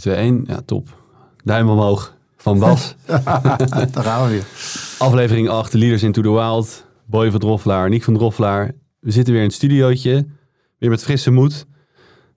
3, 0.00 0.14
2, 0.14 0.14
1. 0.14 0.44
Ja, 0.46 0.60
top. 0.64 0.88
Duim 1.44 1.68
omhoog 1.68 2.14
van 2.36 2.58
Bas. 2.58 2.94
Daar 3.06 4.04
gaan 4.04 4.24
we 4.24 4.30
weer. 4.30 4.44
Aflevering 4.98 5.48
8, 5.48 5.72
Leaders 5.72 6.02
into 6.02 6.22
the 6.22 6.30
Wild. 6.30 6.84
Boy 7.06 7.30
van 7.30 7.40
Droffelaar, 7.40 7.88
Nick 7.88 8.04
van 8.04 8.14
Droffelaar. 8.14 8.72
We 9.00 9.10
zitten 9.10 9.32
weer 9.32 9.42
in 9.42 9.48
het 9.48 9.56
studiootje. 9.56 10.26
Weer 10.78 10.90
met 10.90 11.02
frisse 11.02 11.30
moed. 11.30 11.66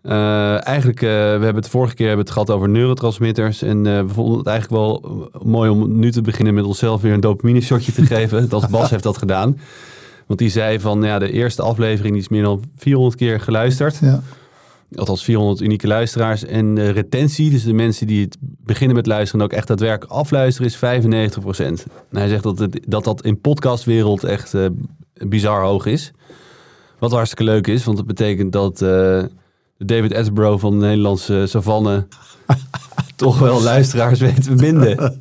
Uh, 0.03 0.67
eigenlijk, 0.67 1.01
uh, 1.01 1.09
we 1.09 1.15
hebben 1.15 1.55
het 1.55 1.69
vorige 1.69 1.95
keer 1.95 2.07
hebben 2.07 2.25
het 2.25 2.33
gehad 2.33 2.49
over 2.49 2.69
neurotransmitters. 2.69 3.61
En 3.61 3.85
uh, 3.85 4.01
we 4.01 4.07
vonden 4.07 4.37
het 4.37 4.47
eigenlijk 4.47 4.81
wel 4.81 5.29
mooi 5.43 5.69
om 5.69 5.99
nu 5.99 6.11
te 6.11 6.21
beginnen 6.21 6.53
met 6.53 6.65
onszelf 6.65 7.01
weer 7.01 7.13
een 7.13 7.19
dopamine 7.19 7.61
shotje 7.61 7.91
te 7.91 8.05
geven. 8.15 8.49
Dat 8.49 8.69
Bas 8.69 8.89
heeft 8.89 9.03
dat 9.03 9.17
gedaan. 9.17 9.59
Want 10.27 10.39
die 10.39 10.49
zei 10.49 10.79
van, 10.79 11.01
ja, 11.01 11.19
de 11.19 11.31
eerste 11.31 11.61
aflevering 11.61 12.13
die 12.13 12.21
is 12.21 12.29
meer 12.29 12.43
dan 12.43 12.63
400 12.75 13.15
keer 13.15 13.39
geluisterd. 13.39 13.97
Ja. 14.01 14.21
Althans 14.95 15.23
400 15.23 15.61
unieke 15.61 15.87
luisteraars. 15.87 16.45
En 16.45 16.75
de 16.75 16.89
retentie, 16.89 17.49
dus 17.49 17.63
de 17.63 17.73
mensen 17.73 18.07
die 18.07 18.25
het 18.25 18.37
beginnen 18.41 18.95
met 18.95 19.05
luisteren 19.05 19.41
en 19.41 19.45
ook 19.45 19.57
echt 19.57 19.67
daadwerkelijk 19.67 20.11
afluisteren, 20.11 20.71
is 20.71 20.77
95%. 20.77 21.39
En 21.59 22.17
hij 22.17 22.27
zegt 22.27 22.43
dat 22.43 22.59
het, 22.59 22.79
dat, 22.87 23.03
dat 23.03 23.25
in 23.25 23.41
podcastwereld 23.41 24.23
echt 24.23 24.53
bizar 25.13 25.61
hoog 25.61 25.85
is. 25.85 26.11
Wat 26.99 27.11
hartstikke 27.11 27.43
leuk 27.43 27.67
is, 27.67 27.83
want 27.83 27.97
dat 27.97 28.05
betekent 28.05 28.51
dat 28.51 28.77
David 29.77 30.15
Attenborough 30.15 30.59
van 30.59 30.79
de 30.79 30.85
Nederlandse 30.85 31.45
savanne 31.47 32.07
toch 33.15 33.39
wel 33.39 33.61
luisteraars 33.61 34.19
weet 34.19 34.43
te 34.43 34.55
binden. 34.55 35.17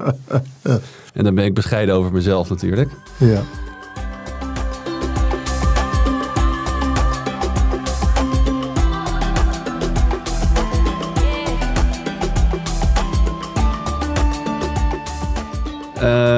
En 1.14 1.24
dan 1.24 1.34
ben 1.34 1.44
ik 1.44 1.54
bescheiden 1.54 1.94
over 1.94 2.12
mezelf 2.12 2.48
natuurlijk. 2.48 2.90
Ja. 3.18 3.42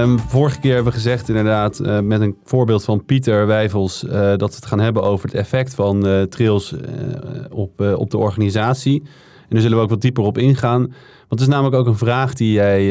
Um, 0.01 0.19
vorige 0.19 0.61
keer 0.61 0.75
hebben 0.75 0.93
we 0.93 0.99
gezegd 0.99 1.29
inderdaad 1.29 1.81
uh, 1.81 2.01
met 2.01 2.21
een 2.21 2.37
voorbeeld 2.45 2.85
van 2.85 3.05
Pieter 3.05 3.47
Wijvels 3.47 4.05
uh, 4.05 4.13
dat 4.13 4.51
we 4.51 4.55
het 4.55 4.67
gaan 4.67 4.81
hebben 4.81 5.03
over 5.03 5.25
het 5.25 5.35
effect 5.35 5.75
van 5.75 6.07
uh, 6.07 6.23
trails 6.23 6.75
op, 7.51 7.81
op 7.81 8.11
de 8.11 8.19
organisatie. 8.19 9.03
En 9.03 9.49
daar 9.49 9.61
zullen 9.61 9.77
we 9.77 9.83
ook 9.83 9.91
wat 9.91 10.01
dieper 10.01 10.25
op 10.25 10.39
ingaan. 10.39 10.81
Want 10.81 11.41
het 11.41 11.41
is 11.41 11.47
namelijk 11.47 11.77
ook 11.77 11.87
een 11.87 11.97
vraag 11.97 12.35
die 12.35 12.53
jij 12.53 12.85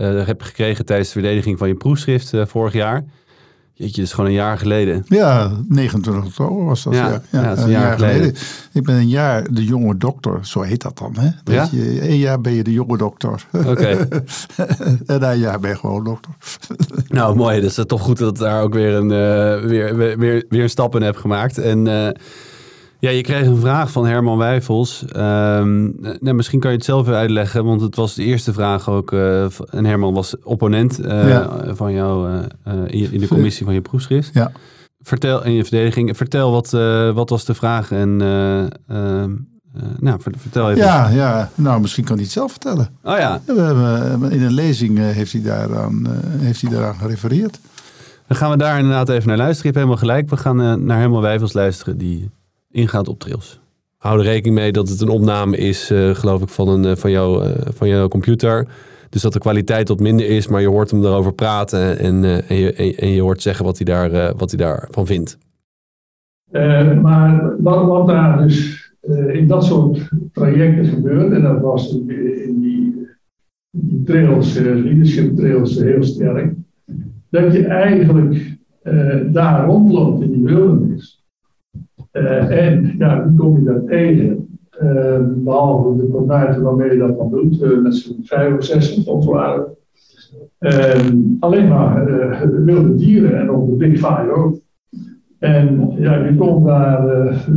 hebt 0.00 0.44
gekregen 0.44 0.84
tijdens 0.84 1.08
de 1.12 1.20
verdediging 1.20 1.58
van 1.58 1.68
je 1.68 1.74
proefschrift 1.74 2.32
vorig 2.44 2.72
jaar. 2.72 3.04
Jeetje, 3.78 3.96
dat 3.96 4.04
is 4.04 4.12
gewoon 4.12 4.30
een 4.30 4.36
jaar 4.36 4.58
geleden. 4.58 5.04
Ja, 5.08 5.50
29 5.68 6.24
oktober 6.24 6.64
was 6.64 6.82
dat. 6.82 6.94
Ja, 6.94 7.08
ja. 7.08 7.20
ja, 7.30 7.42
ja 7.42 7.50
een, 7.50 7.62
een, 7.62 7.70
jaar, 7.70 7.92
geleden. 7.98 8.16
geleden. 8.16 8.40
Ik 8.72 8.84
ben 8.84 8.94
een 8.94 9.08
jaar 9.08 9.52
de 9.52 9.64
jonge 9.64 9.96
dokter, 9.96 10.38
zo 10.42 10.60
heet 10.60 10.82
dat 10.82 10.98
dan. 10.98 11.16
Hè? 11.18 11.30
Dat 11.44 11.54
ja? 11.54 11.68
je, 11.72 12.08
een 12.08 12.18
jaar 12.18 12.40
ben 12.40 12.52
je 12.52 12.62
de 12.62 12.72
jonge 12.72 12.96
dokter. 12.96 13.46
Oké. 13.52 13.68
Okay. 13.68 13.92
en 15.06 15.22
een 15.22 15.38
jaar 15.38 15.60
ben 15.60 15.70
je 15.70 15.76
gewoon 15.76 16.04
dokter. 16.04 16.32
nou, 17.08 17.36
mooi. 17.36 17.60
Dus 17.60 17.76
het 17.76 17.78
is 17.78 17.84
toch 17.86 18.00
goed 18.00 18.18
dat 18.18 18.36
daar 18.36 18.62
ook 18.62 18.74
weer 18.74 18.94
een, 18.94 19.10
uh, 19.10 19.68
weer, 19.68 19.96
weer, 19.96 20.44
weer 20.48 20.62
een 20.62 20.70
stap 20.70 20.94
in 20.94 21.02
hebt 21.02 21.18
gemaakt. 21.18 21.58
En 21.58 21.86
uh, 21.86 22.08
ja, 22.98 23.10
je 23.10 23.20
kreeg 23.20 23.46
een 23.46 23.60
vraag 23.60 23.90
van 23.90 24.06
Herman 24.06 24.38
Wijfels. 24.38 25.04
Um, 25.16 25.96
nou, 26.00 26.32
misschien 26.32 26.60
kan 26.60 26.70
je 26.70 26.76
het 26.76 26.86
zelf 26.86 27.08
uitleggen, 27.08 27.64
want 27.64 27.80
het 27.80 27.96
was 27.96 28.14
de 28.14 28.22
eerste 28.22 28.52
vraag 28.52 28.88
ook. 28.88 29.12
Uh, 29.12 29.44
en 29.70 29.84
Herman 29.84 30.14
was 30.14 30.42
opponent 30.42 31.04
uh, 31.04 31.28
ja. 31.28 31.74
van 31.74 31.92
jou 31.92 32.30
uh, 32.66 33.12
in 33.12 33.20
de 33.20 33.28
commissie 33.28 33.64
van 33.64 33.74
je 33.74 33.80
proefschrift. 33.80 34.30
Ja. 34.32 34.52
Vertel 35.00 35.44
in 35.44 35.52
je 35.52 35.62
verdediging. 35.62 36.16
Vertel 36.16 36.50
wat, 36.50 36.70
wat 37.14 37.30
was 37.30 37.44
de 37.44 37.54
vraag 37.54 37.90
en 37.90 38.16
nou, 39.98 40.20
vertel 40.20 40.70
even. 40.70 40.84
Ja, 40.84 41.08
ja, 41.08 41.50
nou 41.54 41.80
misschien 41.80 42.04
kan 42.04 42.14
hij 42.14 42.24
het 42.24 42.32
zelf 42.32 42.50
vertellen. 42.50 42.88
Oh 43.02 43.18
ja. 43.18 43.40
We 43.46 43.60
hebben, 43.60 44.30
in 44.30 44.42
een 44.42 44.52
lezing 44.52 44.98
heeft, 44.98 45.32
hij 45.32 45.42
daaraan, 45.42 46.06
heeft 46.38 46.60
hij 46.60 46.70
daaraan 46.70 46.94
gerefereerd. 46.94 47.58
Dan 48.26 48.36
gaan 48.36 48.50
we 48.50 48.56
daar 48.56 48.78
inderdaad 48.78 49.08
even 49.08 49.28
naar 49.28 49.36
luisteren. 49.36 49.72
Je 49.72 49.78
hebt 49.78 49.88
helemaal 49.88 49.96
gelijk. 49.96 50.30
We 50.30 50.36
gaan 50.36 50.84
naar 50.84 50.98
Herman 50.98 51.20
Wijfels 51.20 51.52
luisteren 51.52 51.98
die 51.98 52.30
ingaat 52.76 53.08
op 53.08 53.18
trails. 53.18 53.60
Hou 53.96 54.18
er 54.18 54.24
rekening 54.24 54.54
mee 54.54 54.72
dat 54.72 54.88
het 54.88 55.00
een 55.00 55.08
opname 55.08 55.56
is, 55.56 55.90
uh, 55.90 56.14
geloof 56.14 56.42
ik, 56.42 56.48
van, 56.48 56.68
een, 56.68 56.84
uh, 56.84 56.96
van, 56.96 57.10
jou, 57.10 57.44
uh, 57.44 57.50
van 57.74 57.88
jouw 57.88 58.08
computer. 58.08 58.66
Dus 59.10 59.22
dat 59.22 59.32
de 59.32 59.38
kwaliteit 59.38 59.88
wat 59.88 60.00
minder 60.00 60.26
is, 60.28 60.48
maar 60.48 60.60
je 60.60 60.68
hoort 60.68 60.90
hem 60.90 61.04
erover 61.04 61.32
praten 61.32 61.98
en, 61.98 62.24
en, 62.48 62.56
je, 62.56 63.12
je 63.14 63.20
hoort 63.20 63.42
zeggen 63.42 63.64
wat 63.64 63.76
hij, 63.78 63.86
daar, 63.86 64.36
wat 64.36 64.50
hij 64.50 64.58
daarvan 64.58 65.06
vindt. 65.06 65.38
maar 67.02 67.54
wat, 67.58 67.86
wat 67.86 68.06
daar 68.06 68.42
dus 68.42 68.84
in 69.32 69.46
dat 69.46 69.64
soort 69.64 70.08
trajecten 70.32 70.84
gebeurt, 70.84 71.32
en 71.32 71.42
dat 71.42 71.60
was 71.60 71.94
in 71.94 72.60
die 72.60 73.08
trails, 74.04 74.54
leadership 74.54 75.36
trails 75.36 75.80
heel 75.80 76.02
sterk, 76.02 76.54
dat 77.30 77.52
je 77.52 77.66
eigenlijk 77.66 78.58
daar 79.32 79.66
rondloopt 79.66 80.22
in 80.22 80.32
die 80.32 80.44
wildernis. 80.44 81.15
Uh, 82.16 82.66
en 82.66 82.94
ja, 82.98 83.26
wie 83.26 83.36
kom 83.36 83.58
je 83.58 83.64
daar 83.64 83.84
tegen? 83.84 84.58
Uh, 84.82 85.18
behalve 85.34 85.96
de 85.96 86.08
konijnen 86.08 86.62
waarmee 86.62 86.90
je 86.90 86.98
dat 86.98 87.16
dan 87.16 87.30
doet, 87.30 87.62
uh, 87.62 87.82
met 87.82 87.94
z'n 87.94 88.22
vijf 88.22 88.56
of 88.56 88.64
zes 88.64 89.04
of 89.04 89.24
waren. 89.24 89.66
alleen 91.40 91.68
maar 91.68 92.04
wilde 92.64 92.94
dieren 92.94 93.40
en 93.40 93.50
op 93.50 93.66
de 93.68 93.76
Big 93.76 93.94
Five 93.94 94.32
ook. 94.34 94.58
En 95.38 95.92
ja, 95.98 96.24
je 96.24 96.34
komt 96.36 96.64
daar 96.64 97.04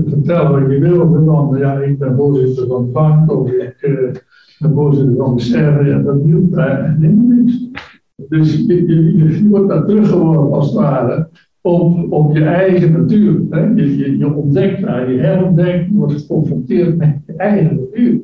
vertellen 0.05 0.51
wat 0.51 0.71
je 0.71 0.79
wil. 0.79 1.25
Dan, 1.25 1.55
ja, 1.57 1.79
ik 1.79 1.99
ben 1.99 2.15
voorzitter 2.15 2.67
van 2.67 2.85
de 2.85 2.91
bank 2.91 3.31
of 3.31 3.51
ik 3.51 4.25
ben 4.59 4.73
voorzitter 4.73 5.15
van 5.15 5.35
de 5.35 5.41
server. 5.41 5.87
Ja, 5.87 5.99
dat 5.99 6.21
hielp 6.23 6.53
daar 6.53 6.95
niks. 6.99 7.69
Dus 8.15 8.65
je, 8.65 8.87
je, 8.87 9.17
je 9.17 9.49
wordt 9.49 9.69
daar 9.69 9.85
teruggeworpen 9.85 10.57
als 10.57 10.65
het 10.65 10.75
ware 10.75 11.29
op, 11.61 12.35
je 12.35 12.43
eigen 12.43 12.91
natuur. 12.91 13.41
Hè? 13.49 13.59
Je, 13.59 14.17
je, 14.17 14.33
ontdekt 14.33 14.81
daar, 14.81 15.11
je 15.11 15.19
herontdekt, 15.19 15.85
je 15.85 15.95
wordt 15.95 16.13
geconfronteerd 16.13 16.97
met 16.97 17.15
je 17.25 17.33
eigen 17.33 17.75
natuur. 17.75 18.19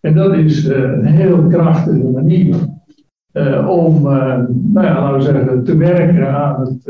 En 0.00 0.14
dat 0.14 0.34
is 0.34 0.68
uh, 0.68 0.78
een 0.78 1.04
heel 1.04 1.46
krachtige 1.46 2.10
manier 2.10 2.56
uh, 3.32 3.68
om, 3.68 4.02
nou 4.02 4.86
ja, 4.86 5.00
laten 5.00 5.16
we 5.16 5.22
zeggen, 5.22 5.64
te 5.64 5.76
werken 5.76 6.34
aan 6.34 6.60
het 6.60 6.84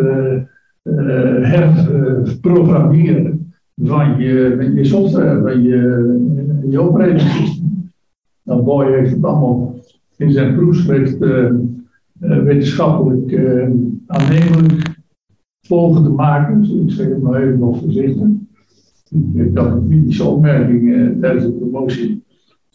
herprogrammeren 1.49 3.55
van 3.77 4.19
je, 4.19 4.71
je 4.75 4.84
software, 4.84 5.43
van 5.43 5.62
je, 5.62 6.69
je 6.71 6.81
operating 6.81 7.21
Nou, 8.43 8.62
Boy 8.62 8.93
heeft 8.93 9.11
het 9.11 9.25
allemaal 9.25 9.75
in 10.17 10.33
zijn 10.33 10.55
proefschrift 10.55 11.19
wetenschappelijk 12.19 13.41
aannemelijk 14.06 14.94
volgende 15.66 16.08
maken. 16.08 16.60
Dus 16.60 16.70
ik 16.70 16.91
zeg 16.91 17.08
het 17.08 17.22
maar 17.22 17.42
even 17.42 17.58
nog 17.58 17.78
voorzichtig. 17.78 18.26
Ik 19.34 19.58
had 19.58 19.66
een 19.66 19.88
kritische 19.88 20.25
opmerking 20.25 20.94
eh, 20.94 21.20
tijdens 21.20 21.44
de 21.44 21.52
promotie. 21.52 22.22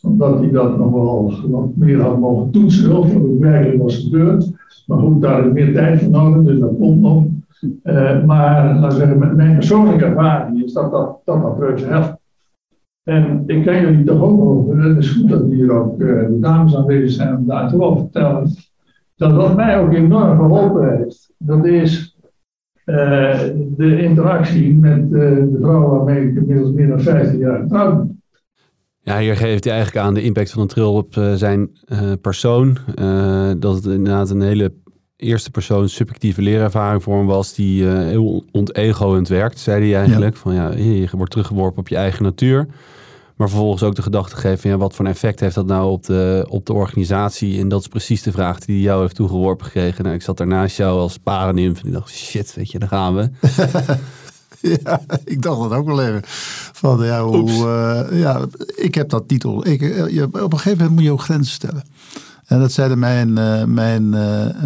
Omdat 0.01 0.39
hij 0.39 0.51
dat 0.51 0.77
nog 0.77 0.91
wel 0.91 1.33
wat 1.47 1.75
meer 1.75 2.01
had 2.01 2.19
mogen 2.19 2.51
toetsen. 2.51 2.97
Of 2.97 3.13
wat 3.13 3.38
werkelijk 3.39 3.81
was 3.81 3.97
gebeurd. 3.97 4.51
Maar 4.88 4.97
goed, 4.97 5.22
daar 5.22 5.45
is 5.45 5.53
meer 5.53 5.73
tijd 5.73 6.01
voor 6.01 6.11
nodig, 6.11 6.44
dus 6.44 6.59
dat 6.59 6.77
komt 6.79 7.01
nog. 7.01 7.23
Uh, 7.83 8.25
maar 8.25 8.79
laten 8.79 8.97
zeggen, 8.97 9.35
mijn 9.35 9.56
persoonlijke 9.56 10.06
ervaring 10.06 10.63
is 10.63 10.73
dat 10.73 10.91
dat, 10.91 11.17
dat, 11.25 11.59
dat 11.59 11.83
helpt. 11.83 12.17
En 13.03 13.44
ik 13.45 13.66
kan 13.66 13.81
jullie 13.81 14.03
toch 14.03 14.21
ook 14.21 14.41
over, 14.41 14.83
het 14.83 14.97
is 14.97 15.09
goed 15.09 15.29
dat 15.29 15.44
hier 15.50 15.71
ook 15.71 16.00
uh, 16.00 16.27
de 16.27 16.39
dames 16.39 16.75
aanwezig 16.75 17.11
zijn 17.11 17.38
om 17.38 17.45
daar 17.47 17.69
toch 17.69 17.79
wel 17.79 17.97
vertellen. 17.97 18.50
Dat 19.16 19.33
wat 19.33 19.56
mij 19.56 19.79
ook 19.79 19.94
enorm 19.94 20.38
geholpen 20.38 20.97
heeft, 20.97 21.33
dat 21.38 21.66
is 21.66 22.09
uh, 22.89 23.39
de 23.77 24.01
interactie 24.01 24.73
met 24.73 25.01
uh, 25.01 25.09
de 25.09 25.57
vrouw 25.61 25.89
waarmee 25.89 26.29
ik 26.29 26.35
inmiddels 26.35 26.72
meer 26.72 26.88
dan 26.88 27.01
15 27.01 27.39
jaar 27.39 27.59
getrouwd 27.59 27.97
ben. 27.97 28.22
Ja, 29.01 29.19
hier 29.19 29.35
geeft 29.35 29.63
hij 29.63 29.73
eigenlijk 29.73 30.05
aan 30.05 30.13
de 30.13 30.22
impact 30.22 30.51
van 30.51 30.61
een 30.61 30.67
trill 30.67 30.85
op 30.85 31.16
uh, 31.16 31.33
zijn 31.33 31.69
persoon. 32.21 32.77
dat 33.59 33.75
het 33.75 33.86
inderdaad 33.86 34.30
een 34.30 34.41
hele 34.41 34.74
eerste 35.15 35.51
persoon 35.51 35.89
subjectieve 35.89 36.41
leerervaring 36.41 37.03
voor 37.03 37.18
hem 37.18 37.25
was, 37.25 37.53
die 37.53 37.86
heel 37.86 38.44
ontegoend 38.51 39.27
werkt, 39.27 39.59
zei 39.59 39.92
hij 39.92 40.00
eigenlijk. 40.00 40.35
Ja. 40.35 40.42
Van 40.42 40.53
ja, 40.53 40.71
je 40.71 41.07
wordt 41.12 41.31
teruggeworpen 41.31 41.80
op 41.80 41.88
je 41.88 41.95
eigen 41.95 42.24
natuur. 42.24 42.68
Maar 43.39 43.50
vervolgens 43.50 43.83
ook 43.83 43.95
de 43.95 44.01
gedachte 44.01 44.36
geven, 44.36 44.69
ja, 44.69 44.77
wat 44.77 44.95
voor 44.95 45.06
een 45.06 45.12
effect 45.12 45.39
heeft 45.39 45.56
dat 45.56 45.65
nou 45.65 45.91
op 45.91 46.06
de, 46.06 46.45
op 46.50 46.65
de 46.65 46.74
organisatie? 46.74 47.59
En 47.59 47.68
dat 47.68 47.81
is 47.81 47.88
precies 47.88 48.21
de 48.21 48.31
vraag 48.31 48.59
die 48.59 48.81
jou 48.81 49.01
heeft 49.01 49.15
toegeworpen 49.15 49.65
gekregen. 49.65 50.03
Nou, 50.03 50.15
ik 50.15 50.21
zat 50.21 50.38
daarnaast 50.38 50.77
jou 50.77 51.00
als 51.00 51.18
parenimf 51.18 51.81
en 51.81 51.88
ik 51.88 51.94
dacht, 51.94 52.09
shit, 52.09 52.53
weet 52.53 52.71
je, 52.71 52.80
daar 52.80 52.89
gaan 52.89 53.15
we. 53.15 53.30
ja, 54.83 55.01
ik 55.24 55.41
dacht 55.41 55.59
dat 55.62 55.71
ook 55.71 55.86
wel 55.86 56.01
even. 56.01 56.21
Van, 56.74 57.06
ja, 57.06 57.24
hoe, 57.24 57.50
uh, 57.50 58.19
ja, 58.21 58.45
ik 58.75 58.95
heb 58.95 59.09
dat 59.09 59.27
titel. 59.27 59.68
Ik, 59.68 59.81
je, 60.12 60.24
op 60.31 60.53
een 60.53 60.59
gegeven 60.59 60.77
moment 60.77 60.95
moet 60.95 61.03
je 61.03 61.12
ook 61.12 61.21
grenzen 61.21 61.53
stellen. 61.53 61.83
En 62.45 62.59
dat 62.59 62.71
zeiden 62.71 63.00
mijn, 63.00 63.30
uh, 63.30 63.63
mijn, 63.63 64.09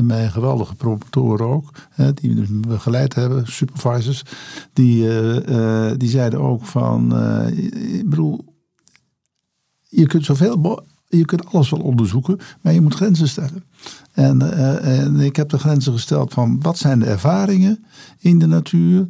mijn 0.05 0.31
geweldige 0.31 0.75
promotoren 0.75 1.47
ook, 1.47 1.69
hè, 1.89 2.13
die 2.13 2.35
dus 2.35 2.47
begeleid 2.67 3.15
hebben, 3.15 3.47
supervisors. 3.47 4.23
Die, 4.73 5.07
die 5.97 6.09
zeiden 6.09 6.39
ook 6.39 6.65
van, 6.65 7.17
ik 7.93 8.09
bedoel, 8.09 8.51
je 9.95 10.07
kunt 10.07 10.25
zoveel, 10.25 10.85
je 11.07 11.25
kunt 11.25 11.45
alles 11.45 11.69
wel 11.69 11.79
onderzoeken, 11.79 12.39
maar 12.61 12.73
je 12.73 12.81
moet 12.81 12.95
grenzen 12.95 13.27
stellen. 13.27 13.63
En, 14.11 14.39
uh, 14.41 14.99
en 14.99 15.19
ik 15.19 15.35
heb 15.35 15.49
de 15.49 15.59
grenzen 15.59 15.93
gesteld 15.93 16.33
van 16.33 16.61
wat 16.61 16.77
zijn 16.77 16.99
de 16.99 17.05
ervaringen 17.05 17.85
in 18.19 18.39
de 18.39 18.47
natuur? 18.47 19.07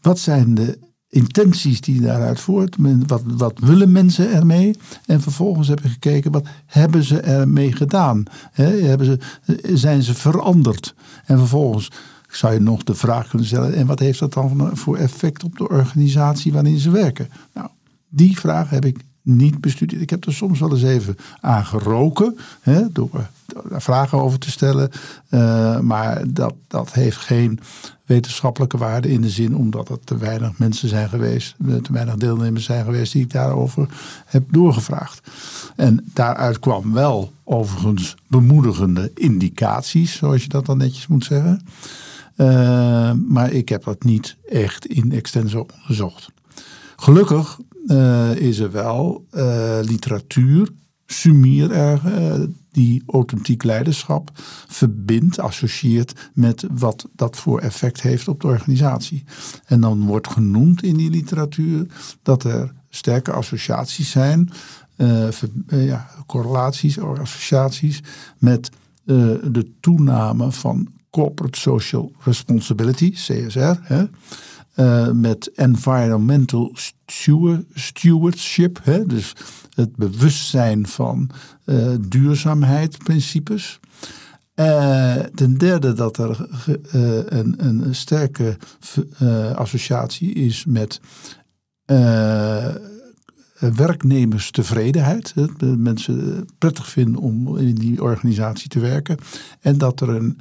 Wat 0.00 0.18
zijn 0.18 0.54
de 0.54 0.78
intenties 1.12 1.80
die 1.80 2.00
daaruit 2.00 2.40
voort. 2.40 2.76
Wat, 3.06 3.22
wat 3.26 3.58
willen 3.58 3.92
mensen 3.92 4.32
ermee? 4.32 4.76
En 5.06 5.20
vervolgens 5.20 5.68
heb 5.68 5.80
ik 5.80 5.90
gekeken, 5.90 6.32
wat 6.32 6.46
hebben 6.66 7.02
ze 7.02 7.20
ermee 7.20 7.72
gedaan? 7.72 8.22
hebben 8.52 9.06
ze, 9.06 9.18
zijn 9.74 10.02
ze 10.02 10.14
veranderd? 10.14 10.94
En 11.24 11.38
vervolgens 11.38 11.90
zou 12.28 12.52
je 12.52 12.60
nog 12.60 12.82
de 12.82 12.94
vraag 12.94 13.28
kunnen 13.28 13.46
stellen, 13.46 13.74
en 13.74 13.86
wat 13.86 13.98
heeft 13.98 14.18
dat 14.18 14.32
dan 14.32 14.70
voor 14.76 14.96
effect 14.96 15.44
op 15.44 15.58
de 15.58 15.68
organisatie 15.68 16.52
waarin 16.52 16.78
ze 16.78 16.90
werken? 16.90 17.28
Nou, 17.54 17.68
die 18.08 18.38
vraag 18.38 18.70
heb 18.70 18.84
ik 18.84 18.98
niet 19.22 19.60
bestudeerd. 19.60 20.02
Ik 20.02 20.10
heb 20.10 20.24
er 20.26 20.32
soms 20.32 20.60
wel 20.60 20.70
eens 20.70 20.82
even 20.82 21.16
aan 21.40 21.64
geroken 21.64 22.38
hè, 22.60 22.92
door 22.92 23.28
daar 23.68 23.82
vragen 23.82 24.20
over 24.20 24.38
te 24.38 24.50
stellen. 24.50 24.90
Uh, 25.30 25.80
maar 25.80 26.22
dat, 26.28 26.54
dat 26.68 26.92
heeft 26.92 27.16
geen 27.16 27.60
wetenschappelijke 28.04 28.76
waarde 28.76 29.10
in 29.10 29.20
de 29.20 29.30
zin 29.30 29.56
omdat 29.56 29.88
er 29.88 30.00
te 30.04 30.16
weinig 30.16 30.58
mensen 30.58 30.88
zijn 30.88 31.08
geweest, 31.08 31.54
eh, 31.66 31.74
te 31.74 31.92
weinig 31.92 32.14
deelnemers 32.14 32.64
zijn 32.64 32.84
geweest 32.84 33.12
die 33.12 33.22
ik 33.22 33.32
daarover 33.32 33.88
heb 34.26 34.44
doorgevraagd. 34.50 35.30
En 35.76 36.04
daaruit 36.12 36.58
kwam 36.58 36.92
wel 36.92 37.32
overigens 37.44 38.14
bemoedigende 38.26 39.10
indicaties, 39.14 40.16
zoals 40.16 40.42
je 40.42 40.48
dat 40.48 40.66
dan 40.66 40.78
netjes 40.78 41.06
moet 41.06 41.24
zeggen. 41.24 41.66
Uh, 42.36 43.12
maar 43.28 43.52
ik 43.52 43.68
heb 43.68 43.84
dat 43.84 44.04
niet 44.04 44.36
echt 44.48 44.86
in 44.86 45.12
extenso 45.12 45.66
onderzocht. 45.80 46.28
Gelukkig 47.02 47.58
uh, 47.86 48.34
is 48.36 48.58
er 48.58 48.70
wel 48.70 49.26
uh, 49.32 49.78
literatuur, 49.82 50.68
sumier 51.06 51.70
er, 51.70 52.00
die 52.70 53.02
authentiek 53.06 53.62
leiderschap 53.62 54.30
verbindt, 54.66 55.38
associeert 55.38 56.30
met 56.34 56.64
wat 56.72 57.08
dat 57.16 57.36
voor 57.36 57.60
effect 57.60 58.00
heeft 58.00 58.28
op 58.28 58.40
de 58.40 58.46
organisatie. 58.46 59.24
En 59.64 59.80
dan 59.80 60.06
wordt 60.06 60.28
genoemd 60.28 60.82
in 60.82 60.96
die 60.96 61.10
literatuur 61.10 61.86
dat 62.22 62.44
er 62.44 62.72
sterke 62.90 63.32
associaties 63.32 64.10
zijn, 64.10 64.50
ja, 65.66 66.08
correlaties 66.26 66.98
of 66.98 67.18
associaties 67.18 68.00
met 68.38 68.70
de 69.04 69.72
toename 69.80 70.52
van 70.52 70.88
corporate 71.10 71.60
social 71.60 72.12
responsibility, 72.24 73.10
CSR. 73.10 73.74
Hè, 73.80 74.04
uh, 74.76 75.10
met 75.10 75.50
environmental 75.54 76.76
stewardship, 77.74 78.80
hè, 78.82 79.06
dus 79.06 79.36
het 79.74 79.96
bewustzijn 79.96 80.86
van 80.86 81.30
uh, 81.66 81.94
duurzaamheidsprincipes. 82.08 83.80
Uh, 84.54 85.16
ten 85.16 85.58
derde 85.58 85.92
dat 85.92 86.18
er 86.18 86.48
een, 87.28 87.54
een, 87.66 87.94
sterke 87.94 88.56
associatie 89.54 90.32
is 90.32 90.64
met 90.64 91.00
werknemerstevredenheid. 93.70 95.32
Dat 95.34 95.50
mensen 95.60 96.46
prettig 96.58 96.88
vinden 96.88 97.20
om 97.20 97.56
in 97.56 97.74
die 97.74 98.02
organisatie 98.02 98.68
te 98.68 98.80
werken. 98.80 99.16
En 99.60 99.78
dat 99.78 100.00
er 100.00 100.08
een, 100.08 100.38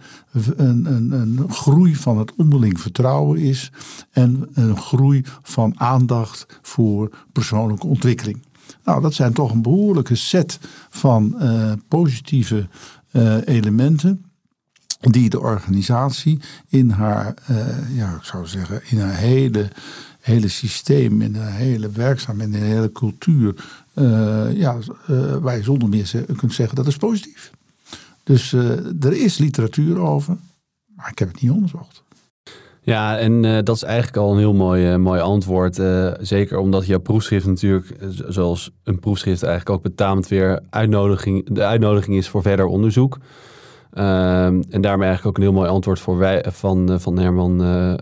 een, 0.55 0.85
een, 0.85 1.11
een 1.11 1.51
groei 1.51 1.95
van 1.95 2.17
het 2.17 2.35
onderling 2.35 2.79
vertrouwen 2.79 3.39
is. 3.39 3.71
En 4.11 4.49
een 4.53 4.77
groei 4.77 5.25
van 5.41 5.79
aandacht 5.79 6.59
voor 6.61 7.09
persoonlijke 7.31 7.87
ontwikkeling. 7.87 8.43
Nou, 8.83 9.01
dat 9.01 9.13
zijn 9.13 9.33
toch 9.33 9.51
een 9.51 9.61
behoorlijke 9.61 10.15
set 10.15 10.59
van 10.89 11.35
uh, 11.39 11.71
positieve 11.87 12.67
elementen 13.45 14.25
die 14.99 15.29
de 15.29 15.39
organisatie 15.39 16.39
in 16.67 16.89
haar, 16.89 17.33
ja, 17.93 18.15
ik 18.15 18.23
zou 18.23 18.47
zeggen, 18.47 18.81
in 18.89 18.99
haar 18.99 19.15
hele 19.15 19.71
hele 20.21 20.47
systeem, 20.47 21.21
in 21.21 21.33
de 21.33 21.39
hele 21.39 21.89
werkzaamheid, 21.89 22.53
in 22.53 22.59
de 22.59 22.65
hele 22.65 22.91
cultuur, 22.91 23.55
uh, 23.93 24.57
ja, 24.57 24.77
uh, 25.09 25.53
zonder 25.61 25.89
meer 25.89 26.25
kunt 26.35 26.53
zeggen 26.53 26.75
dat 26.75 26.87
is 26.87 26.97
positief. 26.97 27.51
Dus 28.23 28.51
uh, 28.53 29.03
er 29.03 29.13
is 29.13 29.37
literatuur 29.37 29.99
over, 29.99 30.37
maar 30.95 31.09
ik 31.11 31.19
heb 31.19 31.27
het 31.31 31.41
niet 31.41 31.51
onderzocht. 31.51 32.03
Ja, 32.83 33.17
en 33.17 33.63
dat 33.63 33.75
is 33.75 33.83
eigenlijk 33.83 34.17
al 34.17 34.31
een 34.31 34.37
heel 34.37 34.53
mooi, 34.53 34.97
mooi 34.97 35.21
antwoord. 35.21 35.75
zeker 36.19 36.57
omdat 36.57 36.85
jouw 36.85 36.99
proefschrift 36.99 37.45
natuurlijk, 37.45 37.97
zoals 38.27 38.71
een 38.83 38.99
proefschrift 38.99 39.43
eigenlijk 39.43 39.75
ook 39.75 39.83
betaamt 39.83 40.27
weer 40.27 40.59
uitnodiging, 40.69 41.49
de 41.49 41.63
uitnodiging 41.63 42.17
is 42.17 42.29
voor 42.29 42.41
verder 42.41 42.65
onderzoek. 42.65 43.17
Ehm, 43.91 44.61
en 44.69 44.81
daarmee 44.81 45.07
eigenlijk 45.07 45.25
ook 45.25 45.37
een 45.37 45.51
heel 45.51 45.59
mooi 45.59 45.69
antwoord 45.69 45.99
voor 45.99 46.17
wij, 46.17 46.45
van, 46.47 46.91
eh, 46.91 46.99
van 46.99 47.19
Herman, 47.19 47.61
uh, 47.61 47.93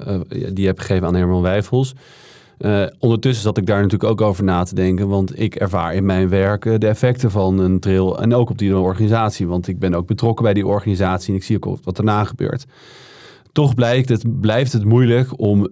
die 0.53 0.65
heb 0.65 0.80
gegeven 0.80 1.07
aan 1.07 1.15
Herman 1.15 1.41
Wijfels. 1.41 1.94
ondertussen 3.00 3.44
zat 3.44 3.57
ik 3.57 3.65
daar 3.65 3.81
natuurlijk 3.81 4.12
ook 4.12 4.21
over 4.21 4.44
na 4.44 4.63
te 4.63 4.75
denken, 4.75 5.07
want 5.07 5.39
ik 5.39 5.56
ervaar 5.56 5.94
in 5.94 6.06
mijn 6.06 6.30
werk 6.30 6.80
de 6.81 6.88
effecten 6.88 7.31
van 7.31 7.59
een 7.59 7.80
trail 7.80 8.21
en 8.21 8.33
ook 8.33 8.50
op 8.50 8.57
die 8.57 8.77
organisatie, 8.77 9.47
want 9.47 9.68
ik 9.68 9.80
ben 9.80 9.94
ook 9.94 10.07
betrokken 10.07 10.44
bij 10.44 10.53
die 10.53 10.68
organisatie 10.68 11.30
en 11.30 11.36
ik 11.36 11.44
zie 11.44 11.63
ook 11.63 11.77
wat 11.83 11.97
erna 11.97 12.24
gebeurt. 12.24 12.65
Toch 13.51 13.74
blijkt 13.74 14.09
het, 14.09 14.39
blijft 14.41 14.74
het 14.74 14.86
moeilijk 14.86 15.39
om, 15.39 15.68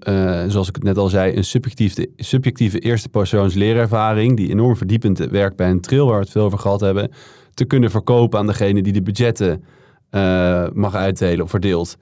zoals 0.48 0.68
ik 0.68 0.76
het 0.76 0.84
net 0.84 0.98
al 0.98 1.08
zei, 1.08 1.36
een 1.36 1.44
subjectieve, 1.44 2.10
subjectieve 2.18 2.80
eerste 2.80 3.10
persoons 3.10 3.54
leerervaring, 3.54 4.38
die 4.38 4.50
enorm 4.50 4.78
verdiepend 4.78 5.18
werkt 5.18 5.56
bij 5.56 5.70
een 5.70 5.82
trail 5.82 6.06
waar 6.06 6.18
we 6.18 6.24
het 6.24 6.32
veel 6.32 6.44
over 6.44 6.60
gehad 6.60 6.80
hebben, 6.80 7.12
te 7.54 7.66
kunnen 7.66 7.92
verkopen 7.92 8.40
aan 8.40 8.48
degene 8.48 8.82
die 8.82 8.94
de 8.94 9.02
budgetten 9.02 9.64
uh, 10.12 10.68
mag 10.74 10.96
uitdelen 10.96 11.44
of 11.44 11.50
verdeelt. 11.50 11.98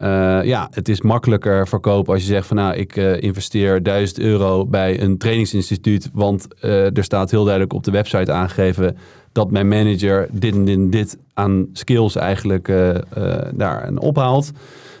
Uh, 0.00 0.44
ja, 0.44 0.68
het 0.70 0.88
is 0.88 1.00
makkelijker 1.00 1.68
verkopen 1.68 2.12
als 2.12 2.22
je 2.22 2.28
zegt 2.28 2.46
van 2.46 2.56
nou, 2.56 2.74
ik 2.74 2.96
uh, 2.96 3.22
investeer 3.22 3.82
1000 3.82 4.18
euro 4.18 4.66
bij 4.66 5.00
een 5.00 5.18
trainingsinstituut, 5.18 6.10
want 6.12 6.46
er 6.60 7.04
staat 7.04 7.30
heel 7.30 7.42
duidelijk 7.42 7.72
op 7.72 7.84
de 7.84 7.90
website 7.90 8.32
aangegeven 8.32 8.96
dat 9.32 9.50
mijn 9.50 9.68
manager 9.68 10.28
dit 10.32 10.54
en 10.54 10.64
dit, 10.64 10.92
dit 10.92 11.18
aan 11.34 11.66
skills 11.72 12.16
eigenlijk 12.16 12.72
daar 13.54 13.90
ophaalt. 13.96 14.50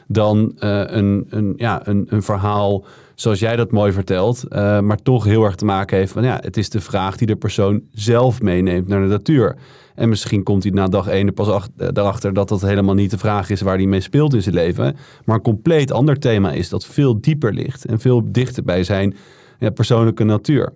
Dan 0.08 0.52
een, 0.56 1.26
een, 1.30 1.54
ja, 1.56 1.80
een, 1.84 2.06
een 2.08 2.22
verhaal 2.22 2.84
zoals 3.16 3.38
jij 3.38 3.56
dat 3.56 3.70
mooi 3.70 3.92
vertelt, 3.92 4.44
maar 4.80 5.02
toch 5.02 5.24
heel 5.24 5.44
erg 5.44 5.54
te 5.54 5.64
maken 5.64 5.96
heeft 5.96 6.12
van 6.12 6.22
ja, 6.22 6.38
het 6.42 6.56
is 6.56 6.70
de 6.70 6.80
vraag 6.80 7.16
die 7.16 7.26
de 7.26 7.36
persoon 7.36 7.80
zelf 7.92 8.42
meeneemt 8.42 8.88
naar 8.88 9.00
de 9.00 9.06
natuur. 9.06 9.56
En 9.96 10.08
misschien 10.08 10.42
komt 10.42 10.62
hij 10.62 10.72
na 10.72 10.88
dag 10.88 11.08
één 11.08 11.26
er 11.26 11.32
pas 11.32 11.48
eh, 11.48 11.88
erachter 11.92 12.32
dat 12.32 12.48
dat 12.48 12.60
helemaal 12.60 12.94
niet 12.94 13.10
de 13.10 13.18
vraag 13.18 13.50
is 13.50 13.60
waar 13.60 13.76
hij 13.76 13.86
mee 13.86 14.00
speelt 14.00 14.34
in 14.34 14.42
zijn 14.42 14.54
leven. 14.54 14.96
Maar 15.24 15.36
een 15.36 15.42
compleet 15.42 15.92
ander 15.92 16.18
thema 16.18 16.52
is 16.52 16.68
dat 16.68 16.86
veel 16.86 17.20
dieper 17.20 17.52
ligt 17.52 17.84
en 17.84 18.00
veel 18.00 18.22
dichter 18.32 18.62
bij 18.62 18.84
zijn 18.84 19.16
ja, 19.58 19.70
persoonlijke 19.70 20.24
natuur. 20.24 20.72